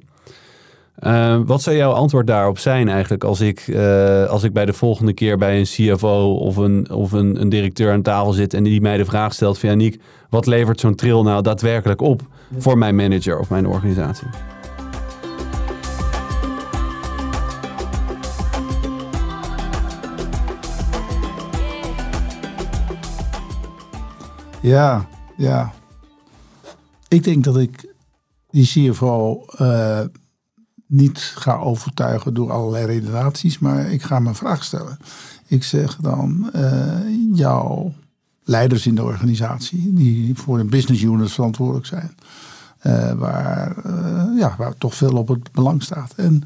Uh, 1.00 1.40
wat 1.46 1.62
zou 1.62 1.76
jouw 1.76 1.92
antwoord 1.92 2.26
daarop 2.26 2.58
zijn 2.58 2.88
eigenlijk 2.88 3.24
als 3.24 3.40
ik, 3.40 3.66
uh, 3.66 4.26
als 4.26 4.42
ik 4.42 4.52
bij 4.52 4.64
de 4.64 4.72
volgende 4.72 5.12
keer 5.12 5.38
bij 5.38 5.58
een 5.58 5.64
CFO 5.64 6.34
of 6.34 6.56
een, 6.56 6.90
of 6.90 7.12
een, 7.12 7.40
een 7.40 7.48
directeur 7.48 7.92
aan 7.92 8.02
tafel 8.02 8.32
zit 8.32 8.54
en 8.54 8.62
die 8.62 8.80
mij 8.80 8.96
de 8.96 9.04
vraag 9.04 9.32
stelt 9.32 9.58
van 9.58 9.68
Janiek, 9.68 10.02
wat 10.28 10.46
levert 10.46 10.80
zo'n 10.80 10.94
trail 10.94 11.22
nou 11.22 11.42
daadwerkelijk 11.42 12.00
op 12.00 12.22
voor 12.58 12.78
mijn 12.78 12.96
manager 12.96 13.38
of 13.38 13.50
mijn 13.50 13.66
organisatie? 13.66 14.26
Ja, 24.62 25.08
ja. 25.36 25.72
Ik 27.08 27.24
denk 27.24 27.44
dat 27.44 27.56
ik 27.56 27.94
die 28.50 28.66
CFO 28.66 29.44
uh, 29.60 30.00
niet 30.90 31.18
ga 31.18 31.56
overtuigen 31.56 32.34
door 32.34 32.52
allerlei 32.52 32.86
redenaties, 32.86 33.58
maar 33.58 33.92
ik 33.92 34.02
ga 34.02 34.18
me 34.18 34.34
vraag 34.34 34.64
stellen. 34.64 34.98
Ik 35.46 35.64
zeg 35.64 35.96
dan, 35.96 36.50
uh, 36.54 36.98
jouw 37.34 37.92
leiders 38.44 38.86
in 38.86 38.94
de 38.94 39.02
organisatie, 39.02 39.92
die 39.94 40.34
voor 40.34 40.58
een 40.58 40.70
business 40.70 41.02
unit 41.02 41.32
verantwoordelijk 41.32 41.86
zijn, 41.86 42.14
uh, 42.82 43.12
waar, 43.12 43.76
ja, 44.36 44.54
waar 44.58 44.74
toch 44.78 44.94
veel 44.94 45.16
op 45.16 45.28
het 45.28 45.52
belang 45.52 45.82
staat. 45.82 46.12
En 46.16 46.42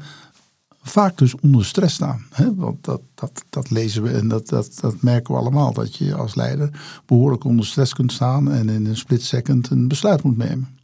vaak 0.81 1.17
dus 1.17 1.35
onder 1.35 1.65
stress 1.65 1.95
staan. 1.95 2.25
Hè? 2.31 2.55
Want 2.55 2.83
dat, 2.83 3.01
dat, 3.15 3.43
dat 3.49 3.69
lezen 3.69 4.03
we 4.03 4.11
en 4.11 4.27
dat, 4.27 4.47
dat, 4.47 4.77
dat 4.81 5.01
merken 5.01 5.33
we 5.33 5.39
allemaal. 5.39 5.73
Dat 5.73 5.95
je 5.95 6.15
als 6.15 6.35
leider 6.35 6.69
behoorlijk 7.05 7.43
onder 7.43 7.65
stress 7.65 7.93
kunt 7.93 8.11
staan 8.11 8.51
en 8.51 8.69
in 8.69 8.85
een 8.85 8.97
split 8.97 9.23
second 9.23 9.69
een 9.69 9.87
besluit 9.87 10.23
moet 10.23 10.37
nemen. 10.37 10.77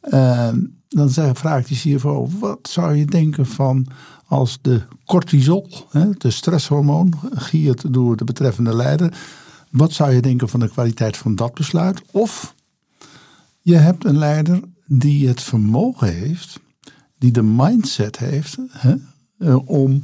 En 0.00 0.77
dan 0.88 1.08
zeg, 1.10 1.38
vraag 1.38 1.60
ik 1.60 1.68
die 1.68 1.96
CFO, 1.96 2.28
wat 2.38 2.68
zou 2.70 2.94
je 2.94 3.04
denken 3.04 3.46
van 3.46 3.86
als 4.26 4.58
de 4.62 4.82
cortisol, 5.04 5.68
de 6.18 6.30
stresshormoon, 6.30 7.12
giert 7.30 7.92
door 7.92 8.16
de 8.16 8.24
betreffende 8.24 8.76
leider. 8.76 9.18
Wat 9.70 9.92
zou 9.92 10.12
je 10.12 10.22
denken 10.22 10.48
van 10.48 10.60
de 10.60 10.68
kwaliteit 10.68 11.16
van 11.16 11.34
dat 11.34 11.54
besluit? 11.54 12.02
Of 12.10 12.54
je 13.60 13.76
hebt 13.76 14.04
een 14.04 14.18
leider 14.18 14.60
die 14.86 15.28
het 15.28 15.42
vermogen 15.42 16.14
heeft 16.14 16.60
die 17.18 17.30
de 17.30 17.42
mindset 17.42 18.18
heeft 18.18 18.56
hè, 18.70 18.94
uh, 19.38 19.68
om 19.68 20.02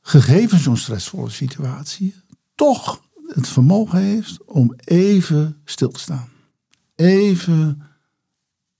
gegeven 0.00 0.58
zo'n 0.58 0.76
stressvolle 0.76 1.30
situatie, 1.30 2.14
toch 2.54 3.02
het 3.26 3.48
vermogen 3.48 3.98
heeft 3.98 4.44
om 4.44 4.74
even 4.84 5.56
stil 5.64 5.88
te 5.88 6.00
staan. 6.00 6.28
Even 6.94 7.82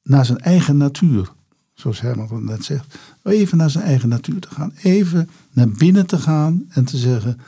naar 0.04 0.24
zijn 0.24 0.38
eigen 0.38 0.76
natuur, 0.76 1.32
zoals 1.74 2.00
Herman 2.00 2.44
net 2.44 2.64
zegt. 2.64 2.98
Even 3.22 3.58
naar 3.58 3.70
zijn 3.70 3.84
eigen 3.84 4.08
natuur 4.08 4.40
te 4.40 4.50
gaan. 4.50 4.72
Even 4.82 5.28
naar 5.52 5.68
binnen 5.68 6.06
te 6.06 6.18
gaan 6.18 6.64
en 6.68 6.84
te 6.84 6.96
zeggen, 6.96 7.40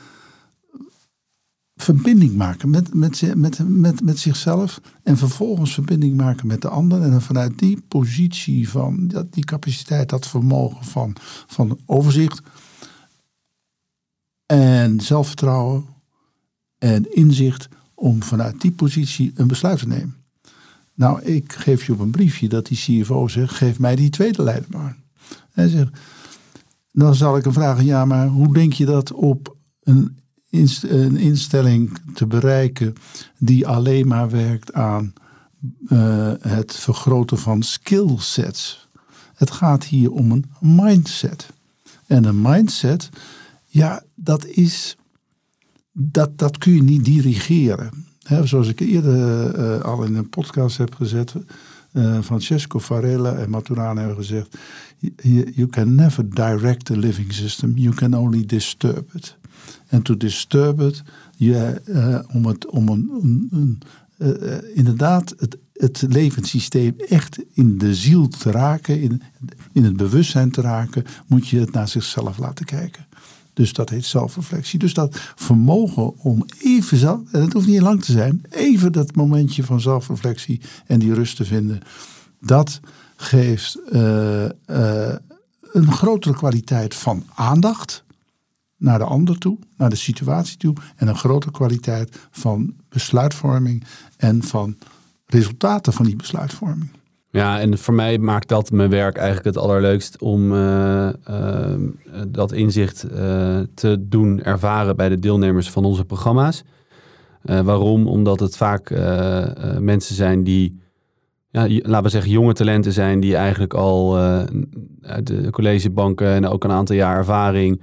verbinding 1.75 2.35
maken 2.35 2.69
met, 2.69 2.93
met, 2.93 3.23
met, 3.67 4.01
met, 4.01 4.19
zichzelf 4.19 4.81
en 5.03 5.17
vervolgens 5.17 5.73
verbinding 5.73 6.17
maken 6.17 6.47
met 6.47 6.61
de 6.61 6.69
ander. 6.69 7.01
En 7.01 7.21
vanuit 7.21 7.59
die 7.59 7.81
positie 7.87 8.69
van 8.69 9.11
die 9.29 9.45
capaciteit, 9.45 10.09
dat 10.09 10.27
vermogen 10.27 10.85
van, 10.85 11.15
van 11.47 11.79
overzicht 11.85 12.41
en 14.45 14.99
zelfvertrouwen 15.01 15.85
en 16.77 17.15
inzicht 17.15 17.67
om 17.93 18.23
vanuit 18.23 18.61
die 18.61 18.71
positie 18.71 19.31
een 19.35 19.47
besluit 19.47 19.79
te 19.79 19.87
nemen. 19.87 20.16
Nou, 20.97 21.21
ik 21.21 21.53
geef 21.53 21.85
je 21.85 21.93
op 21.93 21.99
een 21.99 22.11
briefje 22.11 22.47
dat 22.47 22.65
die 22.65 22.77
CFO 22.77 23.27
zegt, 23.27 23.53
geef 23.53 23.79
mij 23.79 23.95
die 23.95 24.09
tweede 24.09 24.43
leider 24.43 24.69
maar. 24.71 24.97
En 25.51 25.69
zegt, 25.69 25.99
dan 26.91 27.15
zal 27.15 27.37
ik 27.37 27.43
hem 27.43 27.53
vragen, 27.53 27.85
ja, 27.85 28.05
maar 28.05 28.27
hoe 28.27 28.53
denk 28.53 28.73
je 28.73 28.85
dat 28.85 29.11
op 29.11 29.55
een 29.83 30.17
een 30.81 31.17
instelling 31.17 31.99
te 32.13 32.27
bereiken 32.27 32.93
die 33.37 33.67
alleen 33.67 34.07
maar 34.07 34.29
werkt 34.29 34.73
aan 34.73 35.13
uh, 35.87 36.31
het 36.39 36.75
vergroten 36.75 37.37
van 37.37 37.63
skillsets. 37.63 38.89
Het 39.33 39.51
gaat 39.51 39.83
hier 39.83 40.11
om 40.11 40.31
een 40.31 40.45
mindset. 40.59 41.49
En 42.05 42.23
een 42.23 42.41
mindset, 42.41 43.09
ja, 43.65 44.03
dat 44.15 44.45
is. 44.45 44.97
Dat, 45.91 46.37
dat 46.37 46.57
kun 46.57 46.73
je 46.73 46.83
niet 46.83 47.05
dirigeren. 47.05 48.06
Zoals 48.43 48.67
ik 48.67 48.79
eerder 48.79 49.59
uh, 49.59 49.81
al 49.81 50.03
in 50.03 50.15
een 50.15 50.29
podcast 50.29 50.77
heb 50.77 50.95
gezet. 50.95 51.33
Uh, 51.93 52.19
Francesco 52.21 52.79
Varela 52.79 53.33
en 53.33 53.49
Maturana 53.49 53.99
hebben 53.99 54.17
gezegd: 54.17 54.57
You 55.53 55.67
can 55.67 55.95
never 55.95 56.29
direct 56.29 56.91
a 56.91 56.95
living 56.95 57.33
system, 57.33 57.73
you 57.75 57.95
can 57.95 58.13
only 58.13 58.45
disturb 58.45 59.09
it 59.13 59.37
en 59.87 60.01
to 60.01 60.17
disturb 60.17 60.81
it, 60.81 61.03
je, 61.35 61.81
uh, 61.85 62.19
om, 62.35 62.45
het, 62.45 62.67
om 62.67 62.87
een, 62.89 63.09
een, 63.51 63.81
inderdaad 64.73 65.35
het, 65.37 65.57
het 65.73 66.05
levenssysteem 66.09 66.95
echt 66.97 67.39
in 67.53 67.77
de 67.77 67.95
ziel 67.95 68.27
te 68.27 68.51
raken, 68.51 69.01
in, 69.01 69.21
in 69.71 69.83
het 69.83 69.97
bewustzijn 69.97 70.51
te 70.51 70.61
raken, 70.61 71.03
moet 71.27 71.47
je 71.47 71.59
het 71.59 71.71
naar 71.71 71.87
zichzelf 71.87 72.37
laten 72.37 72.65
kijken. 72.65 73.06
Dus 73.57 73.73
dat 73.73 73.89
heet 73.89 74.05
zelfreflectie. 74.05 74.79
Dus 74.79 74.93
dat 74.93 75.19
vermogen 75.35 76.17
om 76.17 76.45
even 76.61 76.97
zelf, 76.97 77.19
en 77.31 77.41
het 77.41 77.53
hoeft 77.53 77.67
niet 77.67 77.81
lang 77.81 78.03
te 78.03 78.11
zijn, 78.11 78.41
even 78.49 78.91
dat 78.91 79.15
momentje 79.15 79.63
van 79.63 79.81
zelfreflectie 79.81 80.61
en 80.85 80.99
die 80.99 81.13
rust 81.13 81.35
te 81.35 81.45
vinden, 81.45 81.81
dat 82.41 82.79
geeft 83.15 83.79
uh, 83.91 84.45
een 85.71 85.91
grotere 85.91 86.35
kwaliteit 86.35 86.95
van 86.95 87.25
aandacht 87.35 88.03
naar 88.77 88.99
de 88.99 89.05
ander 89.05 89.37
toe, 89.37 89.57
naar 89.77 89.89
de 89.89 89.95
situatie 89.95 90.57
toe 90.57 90.75
en 90.95 91.07
een 91.07 91.17
grotere 91.17 91.51
kwaliteit 91.51 92.19
van 92.31 92.73
besluitvorming 92.89 93.83
en 94.17 94.43
van 94.43 94.77
resultaten 95.25 95.93
van 95.93 96.05
die 96.05 96.15
besluitvorming. 96.15 96.89
Ja, 97.37 97.59
en 97.59 97.77
voor 97.77 97.93
mij 97.93 98.17
maakt 98.17 98.47
dat 98.47 98.71
mijn 98.71 98.89
werk 98.89 99.15
eigenlijk 99.15 99.45
het 99.45 99.57
allerleukst 99.57 100.21
om 100.21 100.53
uh, 100.53 101.09
uh, 101.29 101.75
dat 102.27 102.51
inzicht 102.51 103.05
uh, 103.11 103.59
te 103.73 104.07
doen 104.07 104.43
ervaren 104.43 104.95
bij 104.95 105.09
de 105.09 105.19
deelnemers 105.19 105.69
van 105.69 105.85
onze 105.85 106.05
programma's. 106.05 106.63
waarom? 107.41 108.07
Omdat 108.07 108.39
het 108.39 108.57
vaak 108.57 108.89
mensen 109.79 110.15
zijn 110.15 110.43
die, 110.43 110.79
ja, 111.49 111.67
laten 111.67 112.03
we 112.03 112.09
zeggen, 112.09 112.31
jonge 112.31 112.53
talenten 112.53 112.91
zijn 112.91 113.19
die 113.19 113.35
eigenlijk 113.35 113.73
al 113.73 114.17
uit 115.01 115.27
de 115.27 115.49
collegebanken 115.51 116.27
en 116.27 116.47
ook 116.47 116.63
een 116.63 116.71
aantal 116.71 116.95
jaar 116.95 117.17
ervaring 117.17 117.81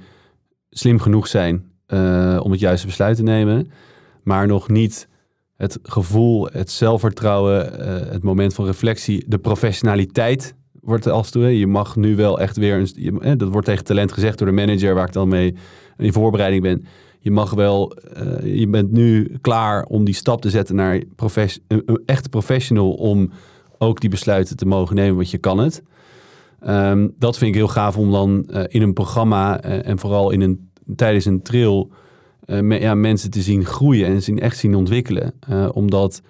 slim 0.70 1.00
genoeg 1.00 1.26
zijn 1.26 1.64
om 2.42 2.50
het 2.50 2.60
juiste 2.60 2.86
besluit 2.86 3.16
te 3.16 3.22
nemen, 3.22 3.70
maar 4.22 4.46
nog 4.46 4.68
niet 4.68 5.08
het 5.56 5.78
gevoel, 5.82 6.48
het 6.52 6.70
zelfvertrouwen, 6.70 7.80
uh, 7.80 7.86
het 8.10 8.22
moment 8.22 8.54
van 8.54 8.64
reflectie, 8.64 9.24
de 9.28 9.38
professionaliteit 9.38 10.54
wordt 10.80 11.06
als 11.06 11.30
toe. 11.30 11.58
Je 11.58 11.66
mag 11.66 11.96
nu 11.96 12.16
wel 12.16 12.40
echt 12.40 12.56
weer, 12.56 12.74
een, 12.74 13.20
eh, 13.20 13.32
dat 13.36 13.48
wordt 13.48 13.66
tegen 13.66 13.84
talent 13.84 14.12
gezegd 14.12 14.38
door 14.38 14.46
de 14.46 14.52
manager 14.52 14.94
waar 14.94 15.06
ik 15.06 15.12
dan 15.12 15.28
mee 15.28 15.54
in 15.96 16.12
voorbereiding 16.12 16.62
ben. 16.62 16.84
Je 17.18 17.30
mag 17.30 17.50
wel, 17.50 17.96
uh, 18.22 18.58
je 18.58 18.68
bent 18.68 18.92
nu 18.92 19.36
klaar 19.40 19.84
om 19.84 20.04
die 20.04 20.14
stap 20.14 20.40
te 20.40 20.50
zetten 20.50 20.76
naar 20.76 21.02
een, 21.66 22.02
echte 22.06 22.28
professional 22.28 22.92
om 22.92 23.30
ook 23.78 24.00
die 24.00 24.10
besluiten 24.10 24.56
te 24.56 24.66
mogen 24.66 24.96
nemen, 24.96 25.16
want 25.16 25.30
je 25.30 25.38
kan 25.38 25.58
het. 25.58 25.82
Um, 26.68 27.14
dat 27.18 27.38
vind 27.38 27.50
ik 27.50 27.56
heel 27.56 27.68
gaaf 27.68 27.96
om 27.96 28.10
dan 28.10 28.46
uh, 28.50 28.62
in 28.68 28.82
een 28.82 28.92
programma 28.92 29.60
en 29.60 29.98
vooral 29.98 30.30
in 30.30 30.40
een, 30.40 30.70
tijdens 30.96 31.24
een 31.24 31.42
trail 31.42 31.90
me, 32.46 32.80
ja, 32.80 32.94
mensen 32.94 33.30
te 33.30 33.42
zien 33.42 33.64
groeien 33.64 34.06
en 34.06 34.22
zien, 34.22 34.40
echt 34.40 34.58
zien 34.58 34.74
ontwikkelen. 34.74 35.34
omdat 35.72 36.22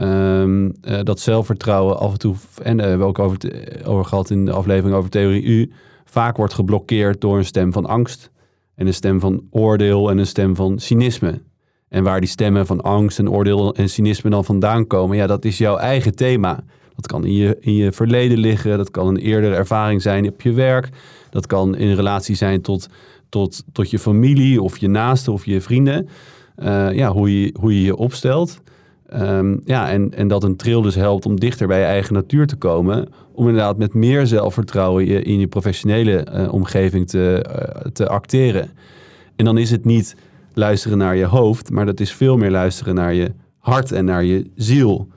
um, 0.00 0.74
dat 1.02 1.20
zelfvertrouwen 1.20 1.98
af 1.98 2.12
en 2.12 2.18
toe, 2.18 2.34
en 2.62 2.76
daar 2.76 2.88
hebben 2.88 3.06
we 3.06 3.12
ook 3.12 3.18
over, 3.18 3.38
over 3.84 4.04
gehad 4.04 4.30
in 4.30 4.44
de 4.44 4.52
aflevering 4.52 4.96
over 4.96 5.10
theorie 5.10 5.42
U, 5.42 5.72
vaak 6.04 6.36
wordt 6.36 6.54
geblokkeerd 6.54 7.20
door 7.20 7.38
een 7.38 7.44
stem 7.44 7.72
van 7.72 7.86
angst 7.86 8.30
en 8.74 8.86
een 8.86 8.94
stem 8.94 9.20
van 9.20 9.42
oordeel 9.50 10.10
en 10.10 10.18
een 10.18 10.26
stem 10.26 10.56
van 10.56 10.78
cynisme. 10.78 11.40
En 11.88 12.02
waar 12.02 12.20
die 12.20 12.28
stemmen 12.28 12.66
van 12.66 12.80
angst 12.80 13.18
en 13.18 13.30
oordeel 13.30 13.74
en 13.74 13.88
cynisme 13.88 14.30
dan 14.30 14.44
vandaan 14.44 14.86
komen, 14.86 15.16
ja, 15.16 15.26
dat 15.26 15.44
is 15.44 15.58
jouw 15.58 15.76
eigen 15.76 16.14
thema. 16.14 16.64
Dat 16.94 17.06
kan 17.06 17.24
in 17.24 17.32
je, 17.32 17.56
in 17.60 17.74
je 17.74 17.92
verleden 17.92 18.38
liggen, 18.38 18.76
dat 18.76 18.90
kan 18.90 19.06
een 19.06 19.16
eerdere 19.16 19.54
ervaring 19.54 20.02
zijn 20.02 20.28
op 20.28 20.40
je 20.42 20.52
werk, 20.52 20.88
dat 21.30 21.46
kan 21.46 21.76
in 21.76 21.94
relatie 21.94 22.34
zijn 22.34 22.60
tot, 22.60 22.88
tot, 23.32 23.64
tot 23.72 23.90
je 23.90 23.98
familie 23.98 24.62
of 24.62 24.78
je 24.78 24.88
naasten 24.88 25.32
of 25.32 25.44
je 25.46 25.60
vrienden. 25.60 26.08
Uh, 26.58 26.92
ja, 26.92 27.12
hoe 27.12 27.40
je, 27.40 27.54
hoe 27.60 27.74
je 27.74 27.82
je 27.82 27.96
opstelt. 27.96 28.60
Um, 29.14 29.60
ja, 29.64 29.90
en, 29.90 30.14
en 30.14 30.28
dat 30.28 30.44
een 30.44 30.56
trail 30.56 30.82
dus 30.82 30.94
helpt 30.94 31.26
om 31.26 31.40
dichter 31.40 31.66
bij 31.66 31.78
je 31.78 31.84
eigen 31.84 32.14
natuur 32.14 32.46
te 32.46 32.56
komen. 32.56 33.08
Om 33.32 33.48
inderdaad 33.48 33.78
met 33.78 33.94
meer 33.94 34.26
zelfvertrouwen 34.26 35.06
je, 35.06 35.22
in 35.22 35.38
je 35.38 35.46
professionele 35.46 36.26
uh, 36.34 36.52
omgeving 36.52 37.08
te, 37.08 37.46
uh, 37.48 37.90
te 37.92 38.08
acteren. 38.08 38.70
En 39.36 39.44
dan 39.44 39.58
is 39.58 39.70
het 39.70 39.84
niet 39.84 40.16
luisteren 40.54 40.98
naar 40.98 41.16
je 41.16 41.24
hoofd, 41.24 41.70
maar 41.70 41.86
dat 41.86 42.00
is 42.00 42.12
veel 42.12 42.36
meer 42.36 42.50
luisteren 42.50 42.94
naar 42.94 43.14
je 43.14 43.32
hart 43.58 43.92
en 43.92 44.04
naar 44.04 44.24
je 44.24 44.50
ziel 44.54 45.08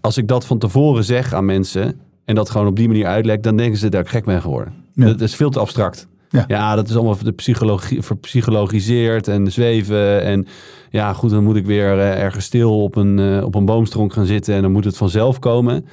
als 0.00 0.16
ik 0.16 0.28
dat 0.28 0.46
van 0.46 0.58
tevoren 0.58 1.04
zeg 1.04 1.32
aan 1.32 1.44
mensen 1.44 2.00
en 2.24 2.34
dat 2.34 2.50
gewoon 2.50 2.66
op 2.66 2.76
die 2.76 2.88
manier 2.88 3.06
uitleg, 3.06 3.40
dan 3.40 3.56
denken 3.56 3.78
ze 3.78 3.88
dat 3.88 4.00
ik 4.00 4.08
gek 4.08 4.24
ben 4.24 4.40
geworden. 4.40 4.74
Dat 4.94 5.20
is 5.20 5.34
veel 5.34 5.50
te 5.50 5.60
abstract. 5.60 6.08
Ja. 6.30 6.44
ja, 6.48 6.74
dat 6.74 6.88
is 6.88 6.96
allemaal 6.96 7.16
de 7.22 7.32
psychologie, 7.32 8.02
verpsychologiseerd 8.02 9.28
en 9.28 9.52
zweven. 9.52 10.22
En 10.22 10.46
ja, 10.90 11.12
goed, 11.12 11.30
dan 11.30 11.44
moet 11.44 11.56
ik 11.56 11.66
weer 11.66 11.96
uh, 11.96 12.22
ergens 12.22 12.44
stil 12.44 12.82
op 12.82 12.96
een, 12.96 13.18
uh, 13.18 13.44
op 13.44 13.54
een 13.54 13.64
boomstronk 13.64 14.12
gaan 14.12 14.26
zitten 14.26 14.54
en 14.54 14.62
dan 14.62 14.72
moet 14.72 14.84
het 14.84 14.96
vanzelf 14.96 15.38
komen. 15.38 15.86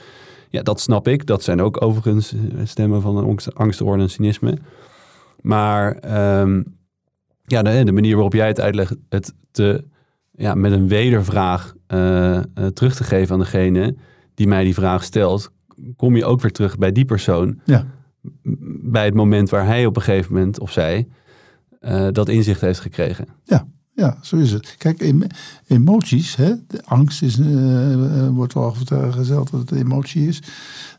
Ja, 0.49 0.61
dat 0.61 0.79
snap 0.79 1.07
ik. 1.07 1.25
Dat 1.25 1.43
zijn 1.43 1.61
ook 1.61 1.81
overigens 1.81 2.33
eh, 2.33 2.39
stemmen 2.63 3.01
van 3.01 3.17
een 3.17 3.39
angst, 3.53 3.81
en 3.81 4.09
cynisme. 4.09 4.57
Maar 5.41 5.97
um, 6.39 6.77
ja, 7.45 7.61
de, 7.61 7.83
de, 7.83 7.91
manier 7.91 8.13
waarop 8.13 8.33
jij 8.33 8.47
het 8.47 8.61
uitlegt, 8.61 8.95
het 9.09 9.33
te 9.51 9.83
ja, 10.31 10.55
met 10.55 10.71
een 10.71 10.87
wedervraag 10.87 11.73
uh, 11.93 12.39
terug 12.73 12.95
te 12.95 13.03
geven 13.03 13.33
aan 13.33 13.39
degene 13.39 13.95
die 14.33 14.47
mij 14.47 14.63
die 14.63 14.73
vraag 14.73 15.03
stelt, 15.03 15.51
kom 15.95 16.15
je 16.15 16.25
ook 16.25 16.41
weer 16.41 16.51
terug 16.51 16.77
bij 16.77 16.91
die 16.91 17.05
persoon. 17.05 17.59
Ja. 17.65 17.85
Bij 18.83 19.05
het 19.05 19.13
moment 19.13 19.49
waar 19.49 19.65
hij 19.65 19.85
op 19.85 19.95
een 19.95 20.01
gegeven 20.01 20.33
moment 20.33 20.59
of 20.59 20.71
zij 20.71 21.07
uh, 21.81 22.07
dat 22.11 22.29
inzicht 22.29 22.61
heeft 22.61 22.79
gekregen. 22.79 23.27
Ja, 23.43 23.67
ja, 23.93 24.17
zo 24.21 24.35
is 24.35 24.51
het. 24.51 24.75
Kijk, 24.77 25.13
emoties, 25.67 26.35
hè, 26.35 26.53
de 26.67 26.83
angst 26.85 27.21
is, 27.21 27.39
uh, 27.39 28.27
wordt 28.27 28.53
wel 28.53 28.71
gezegd 29.11 29.51
dat 29.51 29.69
het 29.69 29.71
emotie 29.71 30.27
is. 30.27 30.41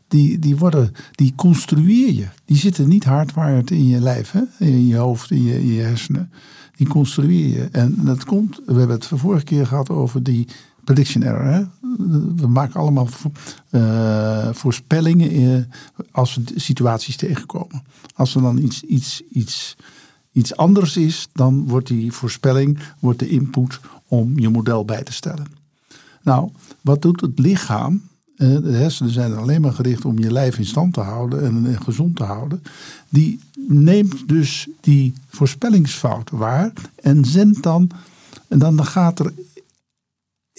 Die, 0.07 0.39
die, 0.39 0.57
worden, 0.57 0.91
die 1.11 1.33
construeer 1.35 2.13
je. 2.13 2.27
Die 2.45 2.57
zitten 2.57 2.87
niet 2.87 3.03
hardwired 3.03 3.71
in 3.71 3.87
je 3.87 3.99
lijf, 3.99 4.31
hè? 4.31 4.41
in 4.65 4.87
je 4.87 4.95
hoofd, 4.95 5.31
in 5.31 5.43
je, 5.43 5.59
in 5.59 5.73
je 5.73 5.81
hersenen 5.81 6.31
die 6.79 6.87
construeer 6.87 7.47
je. 7.47 7.67
En 7.71 7.95
dat 7.97 8.25
komt, 8.25 8.61
we 8.65 8.73
hebben 8.73 8.95
het 8.95 9.11
vorige 9.13 9.43
keer 9.43 9.65
gehad 9.65 9.89
over 9.89 10.23
die 10.23 10.47
prediction 10.83 11.23
error. 11.23 11.45
Hè? 11.45 11.63
We 12.35 12.47
maken 12.47 12.79
allemaal 12.79 13.07
uh, 13.71 14.49
voorspellingen 14.51 15.31
in, 15.31 15.71
als 16.11 16.35
we 16.35 16.43
situaties 16.55 17.15
tegenkomen. 17.15 17.83
Als 18.15 18.35
er 18.35 18.41
dan 18.41 18.57
iets, 18.57 18.81
iets, 18.81 19.21
iets, 19.31 19.75
iets 20.31 20.55
anders 20.55 20.97
is, 20.97 21.27
dan 21.33 21.67
wordt 21.67 21.87
die 21.87 22.11
voorspelling 22.11 22.79
wordt 22.99 23.19
de 23.19 23.29
input 23.29 23.79
om 24.07 24.39
je 24.39 24.49
model 24.49 24.85
bij 24.85 25.03
te 25.03 25.13
stellen. 25.13 25.45
Nou, 26.23 26.49
wat 26.81 27.01
doet 27.01 27.21
het 27.21 27.39
lichaam? 27.39 28.01
de 28.39 28.71
hersenen 28.71 29.11
zijn 29.11 29.35
alleen 29.35 29.61
maar 29.61 29.73
gericht 29.73 30.05
om 30.05 30.19
je 30.19 30.31
lijf 30.31 30.57
in 30.57 30.65
stand 30.65 30.93
te 30.93 30.99
houden 30.99 31.43
en 31.43 31.81
gezond 31.81 32.15
te 32.15 32.23
houden. 32.23 32.63
Die 33.09 33.39
neemt 33.67 34.27
dus 34.27 34.67
die 34.81 35.13
voorspellingsfout 35.27 36.29
waar 36.29 36.71
en 36.95 37.25
zendt 37.25 37.63
dan, 37.63 37.89
en 38.47 38.59
dan 38.59 38.85
gaat 38.85 39.19
er 39.19 39.33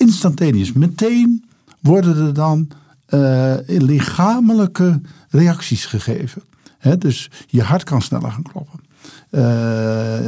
instantaneous, 0.00 0.72
meteen 0.72 1.44
worden 1.80 2.26
er 2.26 2.34
dan 2.34 2.68
uh, 3.08 3.54
lichamelijke 3.66 5.00
reacties 5.28 5.86
gegeven. 5.86 6.42
dus 6.98 7.30
je 7.46 7.62
hart 7.62 7.84
kan 7.84 8.02
sneller 8.02 8.30
gaan 8.32 8.42
kloppen. 8.42 8.80
Uh, 9.30 9.40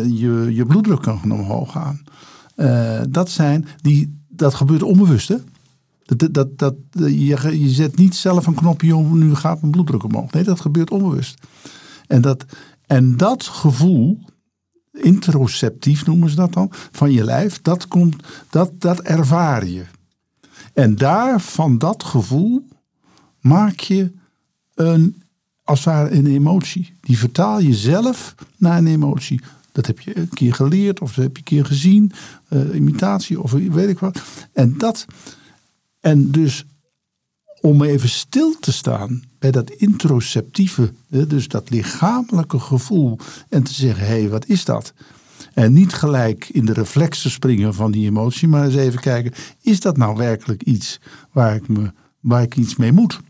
je, 0.05 0.49
je 0.51 0.65
bloeddruk 0.67 1.03
kan 1.03 1.33
omhoog 1.33 1.73
gaan. 1.73 2.01
Uh, 2.57 3.01
dat, 3.09 3.31
zijn 3.31 3.67
die, 3.81 4.19
dat 4.29 4.55
gebeurt 4.55 4.83
onbewust. 4.83 5.29
Hè? 5.29 5.37
Dat, 6.05 6.35
dat, 6.35 6.59
dat, 6.59 6.75
je, 6.93 7.61
je 7.61 7.69
zet 7.69 7.97
niet 7.97 8.15
zelf 8.15 8.47
een 8.47 8.55
knopje 8.55 8.97
om, 8.97 9.19
nu 9.19 9.35
gaat 9.35 9.61
mijn 9.61 9.73
bloeddruk 9.73 10.05
omhoog. 10.05 10.33
Nee, 10.33 10.45
dat 10.45 10.61
gebeurt 10.61 10.91
onbewust. 10.91 11.41
En 12.07 12.21
dat, 12.21 12.45
en 12.87 13.17
dat 13.17 13.43
gevoel, 13.45 14.19
interoceptief 14.93 16.07
noemen 16.07 16.31
ze 16.31 16.37
dat 16.37 16.53
dan, 16.53 16.69
van 16.73 17.13
je 17.13 17.25
lijf, 17.25 17.63
dat, 17.63 17.89
komt, 17.89 18.23
dat, 18.51 18.81
dat 18.81 19.01
ervaar 19.01 19.67
je. 19.67 19.85
En 20.73 20.97
daar, 20.97 21.41
van 21.41 21.79
dat 21.79 22.05
gevoel, 22.05 22.69
maak 23.41 23.81
je 23.81 24.13
een, 24.75 25.23
als 25.65 25.85
het 25.85 25.95
ware 25.95 26.11
een 26.11 26.27
emotie. 26.27 26.95
Die 27.01 27.19
vertaal 27.19 27.61
je 27.61 27.75
zelf 27.75 28.35
naar 28.57 28.79
een 28.79 28.87
emotie. 28.87 29.41
Dat 29.73 29.87
heb 29.87 30.01
je 30.01 30.19
een 30.19 30.29
keer 30.29 30.55
geleerd 30.55 31.01
of 31.01 31.15
dat 31.15 31.25
heb 31.25 31.37
je 31.37 31.39
een 31.39 31.45
keer 31.45 31.65
gezien, 31.65 32.13
uh, 32.49 32.75
imitatie 32.75 33.41
of 33.41 33.53
weet 33.53 33.89
ik 33.89 33.99
wat. 33.99 34.23
En 34.53 34.79
dat, 34.79 35.07
en 36.01 36.31
dus 36.31 36.65
om 37.61 37.83
even 37.83 38.09
stil 38.09 38.57
te 38.61 38.73
staan 38.73 39.23
bij 39.43 39.51
dat 39.51 39.71
introceptieve, 39.71 40.93
dus 41.09 41.49
dat 41.49 41.71
lichamelijke 41.71 42.59
gevoel 42.59 43.19
en 43.49 43.63
te 43.63 43.73
zeggen, 43.73 44.07
hé, 44.07 44.21
hey, 44.21 44.29
wat 44.29 44.47
is 44.47 44.65
dat? 44.65 44.93
En 45.55 45.73
niet 45.73 45.93
gelijk 45.93 46.49
in 46.49 46.65
de 46.65 46.73
reflex 46.73 47.23
te 47.23 47.31
springen 47.31 47.75
van 47.75 47.91
die 47.91 48.07
emotie, 48.07 48.49
maar 48.49 48.65
eens 48.65 48.75
even 48.75 49.01
kijken, 49.01 49.33
is 49.61 49.81
dat 49.81 49.97
nou 49.97 50.17
werkelijk 50.17 50.63
iets 50.63 51.01
waar 51.33 51.55
ik, 51.55 51.69
me, 51.69 51.93
waar 52.21 52.43
ik 52.43 52.57
iets 52.57 52.77
mee 52.77 52.93
moet? 52.93 53.21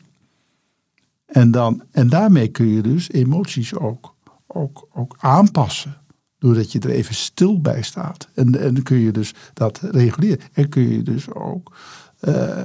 En, 1.26 1.50
dan, 1.50 1.83
en 1.90 2.09
daarmee 2.09 2.49
kun 2.49 2.69
je 2.69 2.81
dus 2.81 3.11
emoties 3.11 3.75
ook, 3.75 4.14
ook, 4.47 4.88
ook 4.92 5.16
aanpassen. 5.21 5.97
Doordat 6.38 6.73
je 6.73 6.78
er 6.78 6.90
even 6.90 7.14
stil 7.14 7.61
bij 7.61 7.83
staat. 7.83 8.28
En, 8.35 8.61
en 8.61 8.83
kun 8.83 8.99
je 8.99 9.12
dus 9.12 9.35
dat 9.54 9.81
reguleren. 9.83 10.40
En 10.52 10.69
kun 10.69 10.88
je 10.88 11.02
dus 11.02 11.31
ook. 11.31 11.76
Uh, 12.21 12.64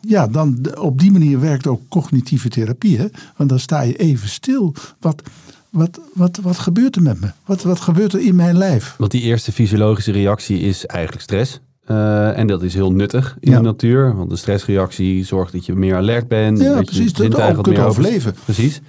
ja, 0.00 0.26
dan 0.26 0.58
op 0.78 0.98
die 0.98 1.12
manier 1.12 1.40
werkt 1.40 1.66
ook 1.66 1.80
cognitieve 1.88 2.48
therapie. 2.48 2.98
Hè? 2.98 3.06
Want 3.36 3.50
dan 3.50 3.58
sta 3.58 3.80
je 3.80 3.96
even 3.96 4.28
stil. 4.28 4.74
Wat, 5.00 5.22
wat, 5.70 6.00
wat, 6.14 6.38
wat 6.42 6.58
gebeurt 6.58 6.96
er 6.96 7.02
met 7.02 7.20
me? 7.20 7.30
Wat, 7.44 7.62
wat 7.62 7.80
gebeurt 7.80 8.12
er 8.12 8.20
in 8.20 8.36
mijn 8.36 8.56
lijf? 8.56 8.94
Want 8.98 9.10
die 9.10 9.22
eerste 9.22 9.52
fysiologische 9.52 10.12
reactie 10.12 10.60
is 10.60 10.86
eigenlijk 10.86 11.22
stress. 11.22 11.60
Uh, 11.90 12.38
en 12.38 12.46
dat 12.46 12.62
is 12.62 12.74
heel 12.74 12.92
nuttig 12.92 13.36
in 13.40 13.52
de 13.52 13.60
natuur. 13.60 14.16
Want 14.16 14.30
de 14.30 14.36
stressreactie 14.36 15.24
zorgt 15.24 15.52
dat 15.52 15.66
je 15.66 15.74
meer 15.74 15.96
alert 15.96 16.28
bent. 16.28 16.58
Ja, 16.58 16.74
dat 16.74 16.84
precies. 16.84 17.16
Je 17.16 17.28
dat 17.28 17.56
je 17.56 17.60
kunt 17.60 17.78
overleven. 17.78 18.34
Precies. 18.44 18.80